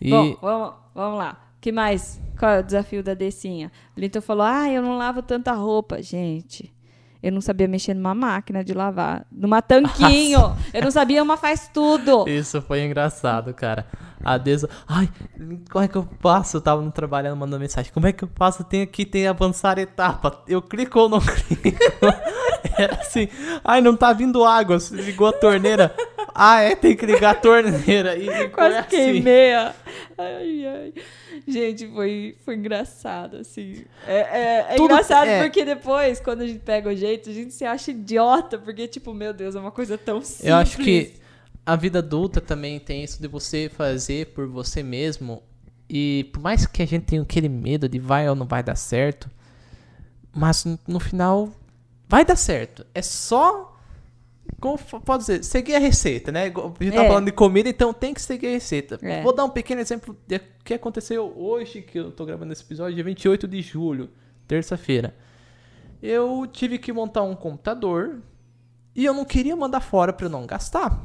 E 0.00 0.10
Bom, 0.10 0.36
vamos, 0.40 0.74
vamos 0.94 1.18
lá. 1.18 1.40
O 1.56 1.60
que 1.60 1.70
mais? 1.70 2.20
Qual 2.38 2.50
é 2.50 2.60
o 2.60 2.64
desafio 2.64 3.02
da 3.02 3.14
Decinha? 3.14 3.70
O 3.96 4.00
Linton 4.00 4.20
falou: 4.20 4.44
Ah, 4.44 4.68
eu 4.70 4.82
não 4.82 4.96
lavo 4.96 5.22
tanta 5.22 5.52
roupa. 5.52 6.02
Gente, 6.02 6.72
eu 7.22 7.30
não 7.32 7.40
sabia 7.40 7.68
mexer 7.68 7.94
numa 7.94 8.14
máquina 8.14 8.64
de 8.64 8.72
lavar. 8.72 9.26
Numa 9.30 9.60
tanquinho. 9.60 10.56
eu 10.72 10.82
não 10.82 10.90
sabia, 10.90 11.22
uma 11.22 11.36
faz 11.36 11.68
tudo. 11.72 12.28
isso 12.28 12.62
foi 12.62 12.82
engraçado, 12.84 13.52
cara. 13.52 13.86
A 14.22 14.36
Deza, 14.36 14.68
ai, 14.86 15.08
como 15.70 15.84
é 15.84 15.88
que 15.88 15.96
eu 15.96 16.06
faço? 16.20 16.58
Eu 16.58 16.60
tava 16.60 16.82
no 16.82 16.90
trabalhando, 16.90 17.36
mandando 17.38 17.60
mensagem. 17.60 17.90
Como 17.92 18.06
é 18.06 18.12
que 18.12 18.24
eu 18.24 18.30
faço? 18.34 18.62
Tem 18.64 18.82
aqui, 18.82 19.06
tem 19.06 19.26
avançar 19.26 19.78
etapa. 19.78 20.42
Eu 20.46 20.60
clico 20.60 20.98
ou 21.00 21.08
não 21.08 21.20
clico? 21.24 21.78
Era 22.76 22.96
assim, 23.00 23.28
ai, 23.64 23.80
não 23.80 23.96
tá 23.96 24.12
vindo 24.12 24.44
água. 24.44 24.78
Você 24.78 24.94
ligou 24.94 25.26
a 25.26 25.32
torneira. 25.32 25.94
Ah, 26.34 26.60
é, 26.60 26.74
tem 26.76 26.94
que 26.96 27.06
ligar 27.06 27.30
a 27.30 27.34
torneira. 27.34 28.16
E 28.16 28.48
Quase 28.50 28.76
assim. 28.76 28.88
queimei. 28.88 29.52
Ai, 30.20 30.66
ai. 30.66 30.92
Gente, 31.46 31.86
foi, 31.88 32.36
foi 32.44 32.56
engraçado, 32.56 33.38
assim. 33.38 33.84
É, 34.06 34.16
é- 34.18 34.66
é 34.70 34.78
engraçado 34.78 35.28
é. 35.28 35.42
porque 35.42 35.64
depois, 35.64 36.20
quando 36.20 36.42
a 36.42 36.46
gente 36.46 36.60
pega 36.60 36.90
o 36.90 36.94
jeito, 36.94 37.30
a 37.30 37.32
gente 37.32 37.52
se 37.54 37.64
acha 37.64 37.90
idiota, 37.90 38.58
porque, 38.58 38.86
tipo, 38.86 39.14
meu 39.14 39.32
Deus, 39.32 39.54
é 39.54 39.60
uma 39.60 39.70
coisa 39.70 39.96
tão 39.96 40.20
simples. 40.20 40.44
Eu 40.48 40.56
acho 40.56 40.76
que 40.78 41.14
a 41.64 41.76
vida 41.76 42.00
adulta 42.00 42.40
também 42.40 42.78
tem 42.78 43.04
isso 43.04 43.20
de 43.20 43.28
você 43.28 43.70
fazer 43.74 44.26
por 44.28 44.46
você 44.46 44.82
mesmo. 44.82 45.42
E 45.88 46.28
por 46.32 46.40
mais 46.40 46.66
que 46.66 46.82
a 46.82 46.86
gente 46.86 47.04
tenha 47.04 47.22
aquele 47.22 47.48
medo 47.48 47.88
de 47.88 47.98
vai 47.98 48.28
ou 48.28 48.34
não 48.36 48.46
vai 48.46 48.62
dar 48.62 48.76
certo, 48.76 49.28
mas 50.32 50.64
no 50.86 51.00
final 51.00 51.48
vai 52.08 52.24
dar 52.24 52.36
certo. 52.36 52.86
É 52.94 53.02
só. 53.02 53.69
Como 54.58 54.78
pode 54.78 55.22
dizer? 55.22 55.44
Seguir 55.44 55.74
a 55.74 55.78
receita, 55.78 56.30
né? 56.32 56.44
A 56.44 56.84
gente 56.84 56.94
tá 56.94 57.04
É. 57.04 57.08
falando 57.08 57.26
de 57.26 57.32
comida, 57.32 57.68
então 57.68 57.92
tem 57.92 58.12
que 58.14 58.20
seguir 58.20 58.46
a 58.48 58.50
receita. 58.50 58.98
É. 59.02 59.22
Vou 59.22 59.34
dar 59.34 59.44
um 59.44 59.50
pequeno 59.50 59.80
exemplo 59.80 60.16
de 60.26 60.40
que 60.64 60.74
aconteceu 60.74 61.32
hoje, 61.36 61.82
que 61.82 61.98
eu 61.98 62.10
tô 62.10 62.24
gravando 62.24 62.52
esse 62.52 62.62
episódio, 62.62 62.94
dia 62.94 63.04
28 63.04 63.46
de 63.48 63.62
julho, 63.62 64.10
terça-feira. 64.46 65.14
Eu 66.02 66.46
tive 66.50 66.78
que 66.78 66.92
montar 66.92 67.22
um 67.22 67.34
computador 67.34 68.20
e 68.94 69.04
eu 69.04 69.14
não 69.14 69.24
queria 69.24 69.54
mandar 69.56 69.80
fora 69.80 70.12
pra 70.12 70.26
eu 70.26 70.30
não 70.30 70.46
gastar. 70.46 71.02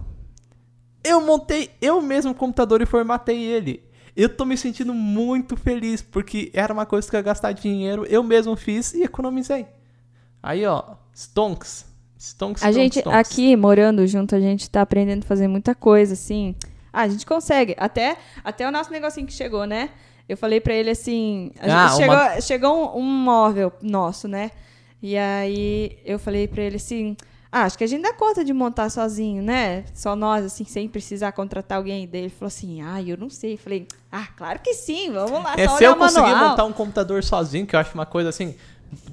Eu 1.04 1.22
montei 1.22 1.70
eu 1.82 2.02
mesmo 2.02 2.32
o 2.32 2.36
computador 2.36 2.82
e 2.82 2.86
formatei 2.86 3.42
ele. 3.44 3.84
Eu 4.16 4.30
tô 4.30 4.46
me 4.46 4.58
sentindo 4.58 4.94
muito 4.94 5.58
feliz 5.58 6.02
porque 6.02 6.50
era 6.54 6.74
uma 6.74 6.86
coisa 6.86 7.08
que 7.10 7.16
eu 7.16 7.20
ia 7.20 7.24
gastar 7.24 7.52
dinheiro, 7.52 8.06
eu 8.06 8.24
mesmo 8.24 8.56
fiz 8.56 8.94
e 8.94 9.04
economizei. 9.04 9.68
Aí, 10.42 10.66
ó, 10.66 10.96
stonks. 11.14 11.86
Stonks, 12.18 12.64
A 12.64 12.68
stonks, 12.72 12.76
gente, 12.76 13.00
stonks. 13.00 13.20
aqui, 13.20 13.56
morando 13.56 14.06
junto, 14.08 14.36
a 14.36 14.40
gente 14.40 14.70
tá 14.70 14.82
aprendendo 14.82 15.24
a 15.24 15.28
fazer 15.28 15.48
muita 15.48 15.76
coisa, 15.76 16.14
assim. 16.14 16.56
Ah, 16.92 17.02
a 17.02 17.08
gente 17.10 17.26
consegue. 17.26 17.76
Até, 17.78 18.18
até 18.44 18.68
o 18.68 18.72
nosso 18.72 18.90
negocinho 18.92 19.28
que 19.28 19.34
chegou, 19.34 19.66
né? 19.66 19.90
Eu 20.28 20.38
falei 20.38 20.60
pra 20.62 20.74
ele 20.74 20.90
assim. 20.90 21.52
a 21.60 21.66
Ah, 21.86 21.88
gente- 21.90 22.08
uma- 22.10 22.30
chegou, 22.30 22.42
chegou 22.42 22.98
um, 22.98 23.00
um 23.00 23.04
móvel 23.04 23.72
nosso, 23.82 24.28
né? 24.28 24.50
E 25.04 25.16
aí 25.18 26.00
eu 26.06 26.18
falei 26.18 26.48
pra 26.48 26.64
ele 26.64 26.78
assim. 26.78 27.16
Ah, 27.52 27.64
acho 27.64 27.78
que 27.78 27.84
a 27.84 27.88
gente 27.88 28.02
dá 28.02 28.12
conta 28.12 28.44
de 28.44 28.52
montar 28.52 28.90
sozinho, 28.90 29.42
né? 29.42 29.86
Só 29.94 30.14
nós, 30.16 30.44
assim, 30.44 30.66
sem 30.66 30.90
precisar 30.90 31.32
contratar 31.32 31.78
alguém. 31.78 32.08
Daí 32.08 32.22
ele 32.22 32.30
falou 32.30 32.48
assim: 32.48 32.82
Ah, 32.82 33.02
eu 33.02 33.16
não 33.18 33.30
sei. 33.30 33.54
Eu 33.54 33.58
falei: 33.58 33.88
Ah, 34.12 34.28
claro 34.36 34.60
que 34.60 34.74
sim, 34.74 35.12
vamos 35.12 35.44
lá, 35.44 35.54
É, 35.58 35.68
só 35.68 35.78
se 35.78 35.84
eu 35.84 35.96
conseguir 35.96 36.34
montar 36.36 36.66
um 36.66 36.74
computador 36.74 37.24
sozinho, 37.24 37.66
que 37.68 37.76
eu 37.76 37.80
acho 37.80 37.94
uma 37.94 38.06
coisa 38.06 38.30
assim, 38.30 38.56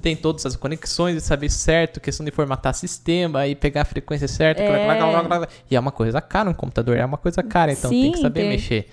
tem 0.01 0.15
todas 0.15 0.45
as 0.45 0.55
conexões 0.55 1.17
e 1.17 1.21
saber 1.21 1.49
certo, 1.49 1.99
questão 1.99 2.25
de 2.25 2.31
formatar 2.31 2.73
sistema 2.73 3.47
e 3.47 3.55
pegar 3.55 3.81
a 3.81 3.85
frequência 3.85 4.27
certa. 4.27 4.61
É. 4.61 4.85
blá, 4.85 4.95
blá, 4.95 5.11
blá, 5.11 5.23
blá, 5.23 5.37
blá. 5.39 5.47
E 5.69 5.75
é 5.75 5.79
uma 5.79 5.91
coisa 5.91 6.21
cara 6.21 6.49
um 6.49 6.53
computador, 6.53 6.95
é 6.97 7.05
uma 7.05 7.17
coisa 7.17 7.41
cara, 7.43 7.71
então 7.71 7.89
tem 7.89 8.11
que 8.11 8.17
Sim, 8.17 8.23
saber 8.23 8.41
tem. 8.41 8.49
mexer. 8.49 8.87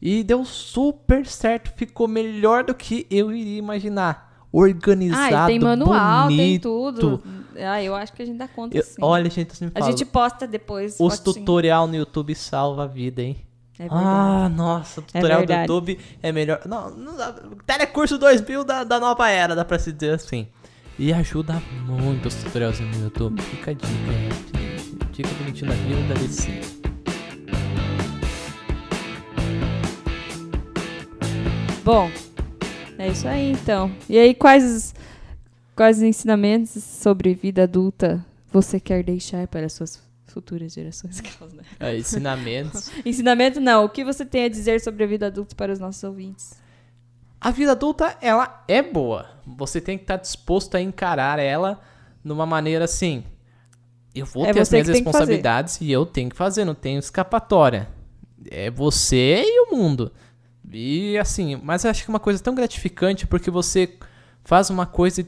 E 0.00 0.22
deu 0.24 0.44
super 0.44 1.26
certo, 1.26 1.72
ficou 1.76 2.08
melhor 2.08 2.64
do 2.64 2.74
que 2.74 3.06
eu 3.10 3.32
iria 3.32 3.58
imaginar. 3.58 4.30
Organizado, 4.52 5.36
Ah, 5.36 5.46
tem 5.46 5.60
manual, 5.60 6.26
tem 6.28 6.36
bonito. 6.36 6.62
tudo. 6.62 7.22
Ah, 7.56 7.82
eu 7.82 7.94
acho 7.94 8.12
que 8.12 8.22
a 8.22 8.24
gente 8.26 8.36
dá 8.38 8.48
conta 8.48 8.76
Eu- 8.76 8.82
sim. 8.82 8.96
olha, 9.00 9.30
gente, 9.30 9.62
me 9.62 9.70
a 9.74 9.78
fala. 9.78 9.90
gente 9.92 10.04
posta 10.04 10.46
depois. 10.46 10.96
Os 10.98 11.18
tutorial 11.20 11.86
no 11.86 11.94
YouTube 11.94 12.34
salva 12.34 12.84
a 12.84 12.86
vida, 12.86 13.22
hein? 13.22 13.36
É 13.80 13.86
ah, 13.88 14.50
nossa, 14.54 15.00
o 15.00 15.02
tutorial 15.02 15.40
do 15.40 15.46
verdade. 15.46 15.62
YouTube 15.62 15.98
é 16.22 16.30
melhor. 16.30 16.60
Não, 16.66 16.90
não 16.90 17.16
dá, 17.16 17.34
Telecurso 17.64 18.18
2000 18.18 18.62
da, 18.62 18.84
da 18.84 19.00
nova 19.00 19.26
era, 19.30 19.56
dá 19.56 19.64
pra 19.64 19.78
se 19.78 19.90
dizer 19.90 20.16
assim. 20.16 20.46
E 20.98 21.14
ajuda 21.14 21.62
muito 21.86 22.28
os 22.28 22.34
tutoriais 22.34 22.78
no 22.78 23.04
YouTube. 23.04 23.40
Fica 23.40 23.70
a 23.70 23.74
dica, 23.74 23.88
gente. 23.88 25.12
Dica 25.12 25.30
bonitinha 25.38 25.70
da 25.70 25.76
vida 25.76 26.14
da 26.14 26.20
DC. 26.20 26.60
Bom, 31.82 32.10
é 32.98 33.08
isso 33.08 33.26
aí 33.26 33.52
então. 33.52 33.90
E 34.10 34.18
aí, 34.18 34.34
quais, 34.34 34.94
quais 35.74 35.96
os 35.96 36.02
ensinamentos 36.02 36.84
sobre 36.84 37.32
vida 37.32 37.62
adulta 37.62 38.22
você 38.52 38.78
quer 38.78 39.02
deixar 39.02 39.48
para 39.48 39.64
as 39.64 39.72
suas 39.72 40.09
futuras 40.30 40.72
gerações? 40.72 41.20
Né? 41.20 41.62
É, 41.78 41.96
ensinamentos. 41.96 42.90
Ensinamento 43.04 43.60
não. 43.60 43.84
O 43.84 43.88
que 43.88 44.04
você 44.04 44.24
tem 44.24 44.44
a 44.44 44.48
dizer 44.48 44.80
sobre 44.80 45.04
a 45.04 45.06
vida 45.06 45.26
adulta 45.26 45.54
para 45.54 45.72
os 45.72 45.78
nossos 45.78 46.02
ouvintes? 46.02 46.58
A 47.40 47.50
vida 47.50 47.72
adulta, 47.72 48.16
ela 48.20 48.62
é 48.68 48.82
boa. 48.82 49.30
Você 49.46 49.80
tem 49.80 49.96
que 49.96 50.04
estar 50.04 50.16
disposto 50.16 50.74
a 50.74 50.80
encarar 50.80 51.38
ela 51.38 51.80
numa 52.22 52.44
maneira 52.44 52.84
assim. 52.84 53.24
Eu 54.14 54.26
vou 54.26 54.44
É 54.44 54.52
ter 54.52 54.60
as 54.60 54.70
minhas 54.70 54.88
responsabilidades 54.88 55.80
e 55.80 55.90
eu 55.90 56.04
tenho 56.04 56.30
que 56.30 56.36
fazer, 56.36 56.64
não 56.64 56.74
tenho 56.74 56.98
escapatória. 56.98 57.88
É 58.50 58.70
você 58.70 59.42
e 59.44 59.60
o 59.60 59.76
mundo. 59.76 60.12
E 60.72 61.16
assim, 61.18 61.56
mas 61.62 61.84
eu 61.84 61.90
acho 61.90 62.04
que 62.04 62.10
é 62.10 62.12
uma 62.12 62.20
coisa 62.20 62.42
tão 62.42 62.54
gratificante 62.54 63.26
porque 63.26 63.50
você 63.50 63.96
faz 64.44 64.70
uma 64.70 64.86
coisa 64.86 65.22
e 65.22 65.26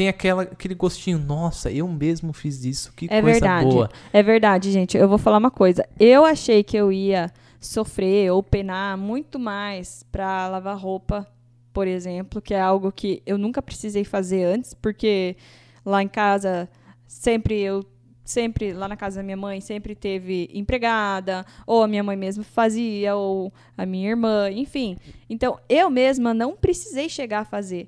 tem 0.00 0.08
aquela, 0.08 0.44
aquele 0.44 0.74
gostinho, 0.74 1.18
nossa, 1.18 1.70
eu 1.70 1.86
mesmo 1.86 2.32
fiz 2.32 2.64
isso, 2.64 2.90
que 2.96 3.04
É 3.04 3.20
coisa 3.20 3.38
verdade. 3.38 3.68
boa. 3.68 3.90
É 4.14 4.22
verdade, 4.22 4.72
gente. 4.72 4.96
Eu 4.96 5.06
vou 5.06 5.18
falar 5.18 5.36
uma 5.36 5.50
coisa. 5.50 5.86
Eu 5.98 6.24
achei 6.24 6.64
que 6.64 6.74
eu 6.74 6.90
ia 6.90 7.30
sofrer 7.60 8.32
ou 8.32 8.42
penar 8.42 8.96
muito 8.96 9.38
mais 9.38 10.02
para 10.10 10.48
lavar 10.48 10.78
roupa, 10.78 11.28
por 11.70 11.86
exemplo, 11.86 12.40
que 12.40 12.54
é 12.54 12.60
algo 12.62 12.90
que 12.90 13.22
eu 13.26 13.36
nunca 13.36 13.60
precisei 13.60 14.02
fazer 14.02 14.42
antes, 14.44 14.72
porque 14.72 15.36
lá 15.84 16.02
em 16.02 16.08
casa 16.08 16.66
sempre 17.06 17.60
eu 17.60 17.84
sempre 18.24 18.72
lá 18.72 18.88
na 18.88 18.96
casa 18.96 19.16
da 19.16 19.22
minha 19.22 19.36
mãe 19.36 19.60
sempre 19.60 19.94
teve 19.94 20.48
empregada, 20.54 21.44
ou 21.66 21.82
a 21.82 21.86
minha 21.86 22.02
mãe 22.02 22.16
mesma 22.16 22.42
fazia, 22.42 23.16
ou 23.16 23.52
a 23.76 23.84
minha 23.84 24.08
irmã, 24.08 24.50
enfim. 24.50 24.96
Então, 25.28 25.58
eu 25.68 25.90
mesma 25.90 26.32
não 26.32 26.56
precisei 26.56 27.06
chegar 27.06 27.40
a 27.40 27.44
fazer. 27.44 27.86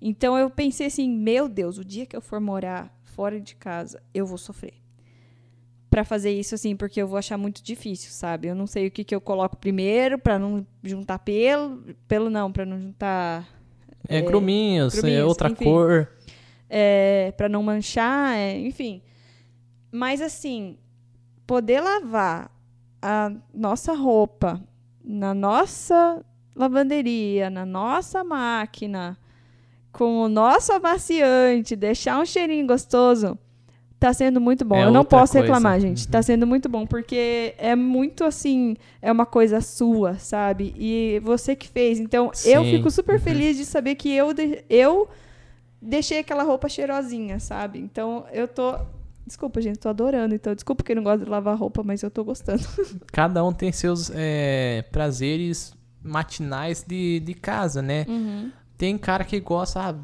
Então 0.00 0.36
eu 0.38 0.48
pensei 0.48 0.86
assim, 0.86 1.08
meu 1.08 1.48
Deus, 1.48 1.78
o 1.78 1.84
dia 1.84 2.06
que 2.06 2.16
eu 2.16 2.20
for 2.20 2.40
morar 2.40 2.92
fora 3.02 3.40
de 3.40 3.54
casa, 3.56 4.00
eu 4.14 4.24
vou 4.26 4.38
sofrer. 4.38 4.74
Pra 5.90 6.04
fazer 6.04 6.30
isso 6.30 6.54
assim, 6.54 6.76
porque 6.76 7.00
eu 7.00 7.08
vou 7.08 7.18
achar 7.18 7.38
muito 7.38 7.62
difícil, 7.62 8.10
sabe? 8.12 8.46
Eu 8.48 8.54
não 8.54 8.66
sei 8.66 8.86
o 8.86 8.90
que 8.90 9.02
que 9.02 9.14
eu 9.14 9.20
coloco 9.20 9.56
primeiro 9.56 10.18
pra 10.18 10.38
não 10.38 10.64
juntar 10.82 11.18
pelo, 11.20 11.82
pelo 12.06 12.28
não, 12.30 12.52
pra 12.52 12.64
não 12.66 12.78
juntar 12.80 13.48
É, 14.08 14.18
É, 14.18 14.22
gruminhos, 14.22 15.02
é 15.02 15.24
outra 15.24 15.50
enfim. 15.50 15.64
cor. 15.64 16.08
é, 16.68 17.32
para 17.36 17.48
não 17.48 17.62
manchar, 17.62 18.36
é, 18.36 18.58
enfim. 18.58 19.02
Mas 19.90 20.20
assim, 20.20 20.78
poder 21.46 21.80
lavar 21.80 22.50
a 23.00 23.32
nossa 23.54 23.94
roupa 23.94 24.62
na 25.02 25.32
nossa 25.32 26.22
lavanderia, 26.54 27.48
na 27.48 27.64
nossa 27.64 28.22
máquina, 28.22 29.16
com 29.92 30.22
o 30.22 30.28
nosso 30.28 30.72
amaciante, 30.72 31.74
deixar 31.76 32.20
um 32.20 32.24
cheirinho 32.26 32.66
gostoso, 32.66 33.36
tá 33.98 34.12
sendo 34.12 34.40
muito 34.40 34.64
bom. 34.64 34.76
É 34.76 34.84
Eu 34.84 34.90
não 34.92 35.04
posso 35.04 35.32
coisa. 35.32 35.46
reclamar, 35.46 35.80
gente. 35.80 36.04
Uhum. 36.04 36.10
Tá 36.10 36.22
sendo 36.22 36.46
muito 36.46 36.68
bom, 36.68 36.86
porque 36.86 37.54
é 37.58 37.74
muito 37.74 38.22
assim, 38.24 38.76
é 39.02 39.10
uma 39.10 39.26
coisa 39.26 39.60
sua, 39.60 40.14
sabe? 40.18 40.72
E 40.78 41.20
você 41.24 41.56
que 41.56 41.68
fez. 41.68 41.98
Então, 41.98 42.26
eu 42.44 42.62
Sim. 42.64 42.70
fico 42.70 42.90
super 42.90 43.16
Uhum. 43.16 43.20
feliz 43.20 43.56
de 43.56 43.64
saber 43.64 43.94
que 43.96 44.12
eu, 44.12 44.32
de- 44.32 44.64
eu 44.70 45.08
deixei 45.82 46.20
aquela 46.20 46.42
roupa 46.44 46.68
cheirosinha, 46.68 47.40
sabe? 47.40 47.78
Então, 47.78 48.24
eu 48.32 48.46
tô. 48.46 48.76
Desculpa, 49.26 49.60
gente, 49.60 49.78
tô 49.78 49.88
adorando. 49.90 50.34
Então, 50.34 50.54
desculpa 50.54 50.82
quem 50.82 50.96
não 50.96 51.02
gosta 51.02 51.24
de 51.24 51.30
lavar 51.30 51.54
roupa, 51.56 51.82
mas 51.82 52.02
eu 52.02 52.10
tô 52.10 52.24
gostando. 52.24 52.62
Cada 53.12 53.44
um 53.44 53.52
tem 53.52 53.70
seus 53.72 54.10
é, 54.14 54.84
prazeres 54.90 55.74
matinais 56.02 56.82
de, 56.86 57.20
de 57.20 57.34
casa, 57.34 57.82
né? 57.82 58.06
Tem 58.78 58.96
cara 58.96 59.24
que 59.24 59.38
gosta. 59.40 59.80
ah, 59.90 59.94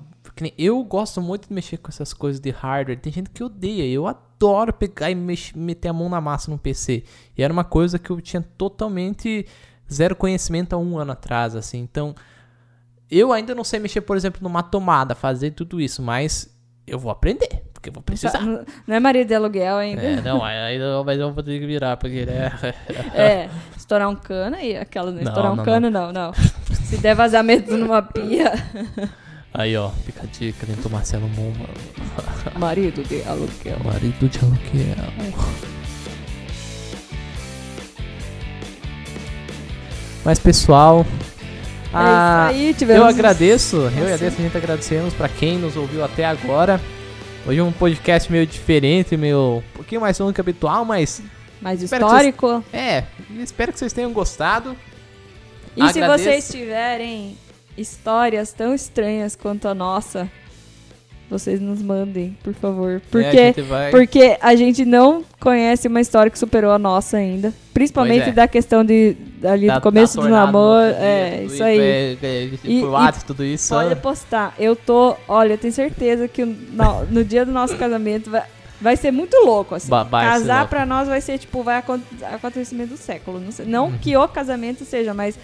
eu 0.59 0.83
gosto 0.83 1.23
muito 1.23 1.49
de 1.49 1.55
mexer 1.55 1.77
com 1.77 1.89
essas 1.89 2.13
coisas 2.13 2.41
de 2.41 2.51
hardware. 2.51 2.99
Tem 2.99 3.13
gente 3.13 3.31
que 3.31 3.43
odeia. 3.43 3.85
Eu 3.87 4.07
adoro 4.09 4.73
pegar 4.73 5.11
e 5.11 5.15
mex- 5.15 5.53
meter 5.55 5.89
a 5.89 5.93
mão 5.93 6.09
na 6.09 6.21
massa 6.21 6.51
no 6.51 6.59
PC. 6.59 7.05
E 7.39 7.43
era 7.43 7.53
uma 7.53 7.63
coisa 7.65 7.99
que 8.01 8.11
eu 8.11 8.21
tinha 8.21 8.43
totalmente 8.59 9.47
zero 9.91 10.17
conhecimento 10.17 10.73
há 10.75 10.77
um 10.79 10.99
ano 10.99 11.13
atrás, 11.13 11.55
assim. 11.55 11.79
Então, 11.79 12.15
eu 13.11 13.33
ainda 13.33 13.55
não 13.55 13.63
sei 13.63 13.79
mexer, 13.79 14.01
por 14.01 14.17
exemplo, 14.17 14.41
numa 14.43 14.63
tomada, 14.63 15.15
fazer 15.15 15.53
tudo 15.53 15.81
isso, 15.81 16.03
mas 16.03 16.53
eu 16.87 16.99
vou 16.99 17.13
aprender, 17.13 17.63
porque 17.73 17.91
eu 17.91 17.93
vou 17.93 18.03
precisar. 18.03 18.41
Não 18.41 18.65
não 18.87 18.97
é 18.97 18.99
marido 19.01 19.29
de 19.29 19.35
aluguel 19.35 19.77
ainda. 19.77 20.03
É, 20.03 20.21
não, 20.21 20.41
eu, 20.71 21.05
mas 21.05 21.19
eu 21.19 21.33
vou 21.33 21.43
ter 21.43 21.61
que 21.61 21.67
virar, 21.67 21.97
porque 21.97 22.27
né? 22.27 22.51
É, 23.15 23.49
estourar 23.77 24.09
um 24.09 24.17
cano 24.17 24.57
aí, 24.57 24.77
aquela, 24.77 25.13
né? 25.13 25.23
Não, 25.23 25.29
Estourar 25.31 25.53
um 25.53 25.57
não, 25.57 25.65
cano, 25.65 25.91
não, 25.91 26.13
não. 26.13 26.33
Se 26.95 27.01
der 27.01 27.15
vazamento 27.15 27.77
numa 27.77 28.01
pia, 28.03 28.53
Aí, 29.53 29.77
ó, 29.77 29.91
fica 29.91 30.23
a 30.23 30.27
dica 30.27 30.67
dentro 30.67 30.83
do 30.85 30.91
Marcelo 30.91 31.29
Moma. 31.29 31.67
marido 32.59 33.03
de 33.03 33.23
aluguel. 33.23 33.79
Marido 33.85 34.29
de 34.29 34.39
aluguel. 34.39 34.97
Mas, 40.25 40.39
pessoal. 40.39 41.05
ah, 41.93 42.49
é 42.51 42.55
isso 42.55 42.63
aí, 42.69 42.75
tivemos... 42.75 43.03
eu 43.03 43.09
agradeço, 43.09 43.77
eu 43.77 43.91
Nossa. 43.91 44.25
e 44.25 44.27
a 44.27 44.31
gente 44.31 44.57
agradecemos 44.57 45.13
pra 45.15 45.29
quem 45.29 45.59
nos 45.59 45.77
ouviu 45.77 46.05
até 46.05 46.25
agora. 46.25 46.81
Hoje 47.47 47.59
é 47.59 47.63
um 47.63 47.73
podcast 47.73 48.31
meio 48.33 48.47
diferente, 48.47 49.17
meio 49.17 49.59
um 49.59 49.77
pouquinho 49.77 50.01
mais 50.01 50.19
longo 50.19 50.33
que 50.33 50.41
o 50.41 50.43
habitual, 50.43 50.85
mas 50.85 51.23
Mais 51.61 51.81
que 51.81 51.87
vocês- 51.89 52.01
histórico. 52.01 52.65
é, 52.73 53.05
espero 53.41 53.73
que 53.73 53.79
vocês 53.79 53.93
tenham 53.93 54.13
gostado. 54.13 54.75
E 55.77 55.83
se 55.93 55.99
Agradeço. 56.01 56.25
vocês 56.25 56.49
tiverem 56.51 57.37
histórias 57.77 58.53
tão 58.53 58.75
estranhas 58.75 59.35
quanto 59.35 59.67
a 59.67 59.75
nossa, 59.75 60.31
vocês 61.29 61.61
nos 61.61 61.83
mandem, 61.83 62.37
por 62.45 62.55
favor. 62.55 62.93
É, 62.93 62.97
a 62.97 63.01
Porque, 63.11 63.63
vai- 63.63 63.91
porque 63.91 64.39
a 64.41 64.55
gente 64.55 64.85
não 64.85 65.25
conhece 65.41 65.89
uma 65.89 66.01
história 66.01 66.31
que 66.31 66.39
superou 66.39 66.71
a 66.71 66.79
nossa 66.79 67.17
ainda. 67.17 67.53
Principalmente 67.73 68.29
é. 68.29 68.33
da 68.33 68.47
questão 68.47 68.85
de 68.85 69.17
ali 69.43 69.67
da- 69.67 69.77
do 69.79 69.81
começo 69.83 70.21
do 70.21 70.29
namoro. 70.29 70.93
dia, 70.93 71.03
É, 71.03 71.45
isso 71.45 71.63
aí. 71.65 71.81
É, 71.81 72.17
é, 72.23 72.45
E- 72.45 72.59
por 72.59 72.71
e 72.71 72.85
WhatsApp, 72.85 73.25
tudo 73.27 73.45
isso. 73.45 73.75
Pode 73.75 73.97
postar. 73.97 74.55
Eu 74.59 74.77
tô. 74.77 75.17
Olha, 75.27 75.55
eu 75.55 75.59
tenho 75.59 75.73
certeza 75.73 76.29
que 76.29 76.45
no, 76.45 77.05
no 77.07 77.25
dia 77.25 77.45
do 77.45 77.51
nosso 77.51 77.77
casamento 77.77 78.31
vai, 78.31 78.45
vai 78.81 78.97
ser 78.97 79.11
muito 79.11 79.35
louco, 79.45 79.75
assim. 79.75 79.89
Ba- 79.89 80.05
Casar 80.09 80.69
pra 80.69 80.87
nós 80.87 81.09
vai 81.09 81.21
ser, 81.21 81.39
tipo, 81.39 81.65
vai 81.65 81.79
acon- 81.79 82.01
acontecimento 82.33 82.91
do 82.91 82.97
século. 82.97 83.41
Não, 83.41 83.51
sei- 83.51 83.65
Uhum. 83.65 83.71
não 83.73 83.93
que 83.93 84.17
o 84.17 84.29
casamento 84.29 84.85
seja, 84.85 85.13
mas 85.13 85.37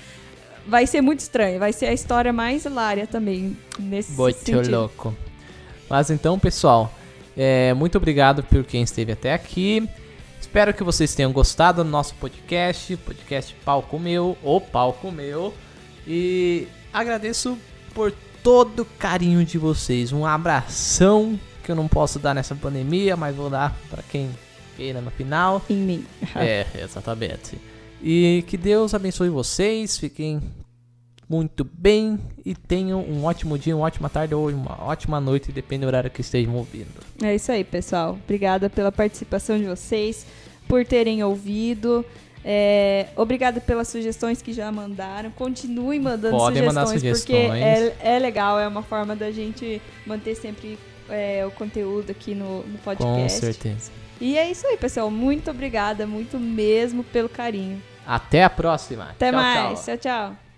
vai 0.71 0.87
ser 0.87 1.01
muito 1.01 1.21
estranho. 1.21 1.59
Vai 1.59 1.73
ser 1.73 1.87
a 1.87 1.93
história 1.93 2.33
mais 2.33 2.65
hilária 2.65 3.07
também 3.07 3.57
nesse 3.79 4.13
Muito 4.13 4.39
sentido. 4.39 4.71
louco. 4.71 5.15
Mas 5.89 6.09
então, 6.09 6.39
pessoal, 6.39 6.95
é, 7.37 7.75
muito 7.75 7.99
obrigado 7.99 8.45
por 8.45 8.65
quem 8.65 8.83
esteve 8.83 9.13
até 9.13 9.35
aqui. 9.35 9.87
Espero 10.41 10.73
que 10.73 10.85
vocês 10.85 11.15
tenham 11.15 11.33
gostado 11.33 11.83
do 11.85 11.91
nosso 11.91 12.15
podcast, 12.15 12.97
podcast 12.99 13.55
Palco 13.65 13.99
Meu, 13.99 14.39
ou 14.43 14.61
Palco 14.61 15.11
Meu. 15.11 15.53
E 16.07 16.67
agradeço 16.93 17.59
por 17.93 18.13
todo 18.43 18.81
o 18.81 18.85
carinho 18.85 19.45
de 19.45 19.59
vocês. 19.59 20.13
Um 20.13 20.25
abração 20.25 21.39
que 21.63 21.71
eu 21.71 21.77
não 21.77 21.89
posso 21.89 22.19
dar 22.19 22.35
nessa 22.35 22.55
pandemia, 22.55 23.17
mas 23.17 23.35
vou 23.35 23.51
dar 23.51 23.77
para 23.91 24.03
quem 24.05 24.31
queira 24.77 25.01
no 25.01 25.11
final. 25.11 25.61
Em 25.69 25.77
mim. 25.77 26.07
É, 26.35 26.65
exatamente. 26.83 27.59
E 28.03 28.45
que 28.47 28.57
Deus 28.57 28.95
abençoe 28.95 29.29
vocês, 29.29 29.99
fiquem 29.99 30.41
muito 31.31 31.63
bem 31.63 32.19
e 32.45 32.57
tenham 32.57 33.01
um 33.01 33.25
ótimo 33.25 33.57
dia, 33.57 33.77
uma 33.77 33.87
ótima 33.87 34.11
tarde 34.11 34.35
ou 34.35 34.51
uma 34.51 34.83
ótima 34.83 35.21
noite, 35.21 35.53
depende 35.53 35.83
do 35.83 35.87
horário 35.87 36.11
que 36.11 36.23
estejam 36.23 36.57
ouvindo. 36.57 36.89
É 37.23 37.33
isso 37.33 37.53
aí, 37.53 37.63
pessoal. 37.63 38.19
Obrigada 38.25 38.69
pela 38.69 38.91
participação 38.91 39.57
de 39.57 39.65
vocês, 39.65 40.27
por 40.67 40.85
terem 40.85 41.23
ouvido. 41.23 42.05
É, 42.45 43.07
obrigada 43.15 43.61
pelas 43.61 43.87
sugestões 43.87 44.43
que 44.43 44.53
já 44.53 44.73
mandaram. 44.73 45.31
Continuem 45.31 46.01
mandando 46.01 46.37
Podem 46.37 46.65
sugestões, 46.65 46.75
mandar 46.75 47.15
porque 47.15 47.17
sugestões. 47.17 47.63
é, 47.63 48.17
é 48.17 48.19
legal, 48.19 48.59
é 48.59 48.67
uma 48.67 48.83
forma 48.83 49.15
da 49.15 49.31
gente 49.31 49.81
manter 50.05 50.35
sempre 50.35 50.77
é, 51.09 51.47
o 51.47 51.53
conteúdo 51.53 52.11
aqui 52.11 52.35
no, 52.35 52.65
no 52.65 52.79
Com 52.79 52.85
podcast. 52.85 53.39
certeza. 53.39 53.93
E 54.21 54.37
é 54.37 54.51
isso 54.51 54.67
aí, 54.67 54.77
pessoal. 54.77 55.09
Muito 55.13 55.49
obrigada, 55.49 56.09
muito 56.09 56.41
mesmo 56.41 57.05
pelo 57.05 57.29
carinho. 57.29 57.81
Até 58.05 58.43
a 58.43 58.51
próxima. 58.51 59.11
Até 59.11 59.31
Tchau, 59.31 59.41
mais. 59.41 59.85
tchau. 59.85 59.97
tchau. 59.97 59.99
tchau. 59.99 60.50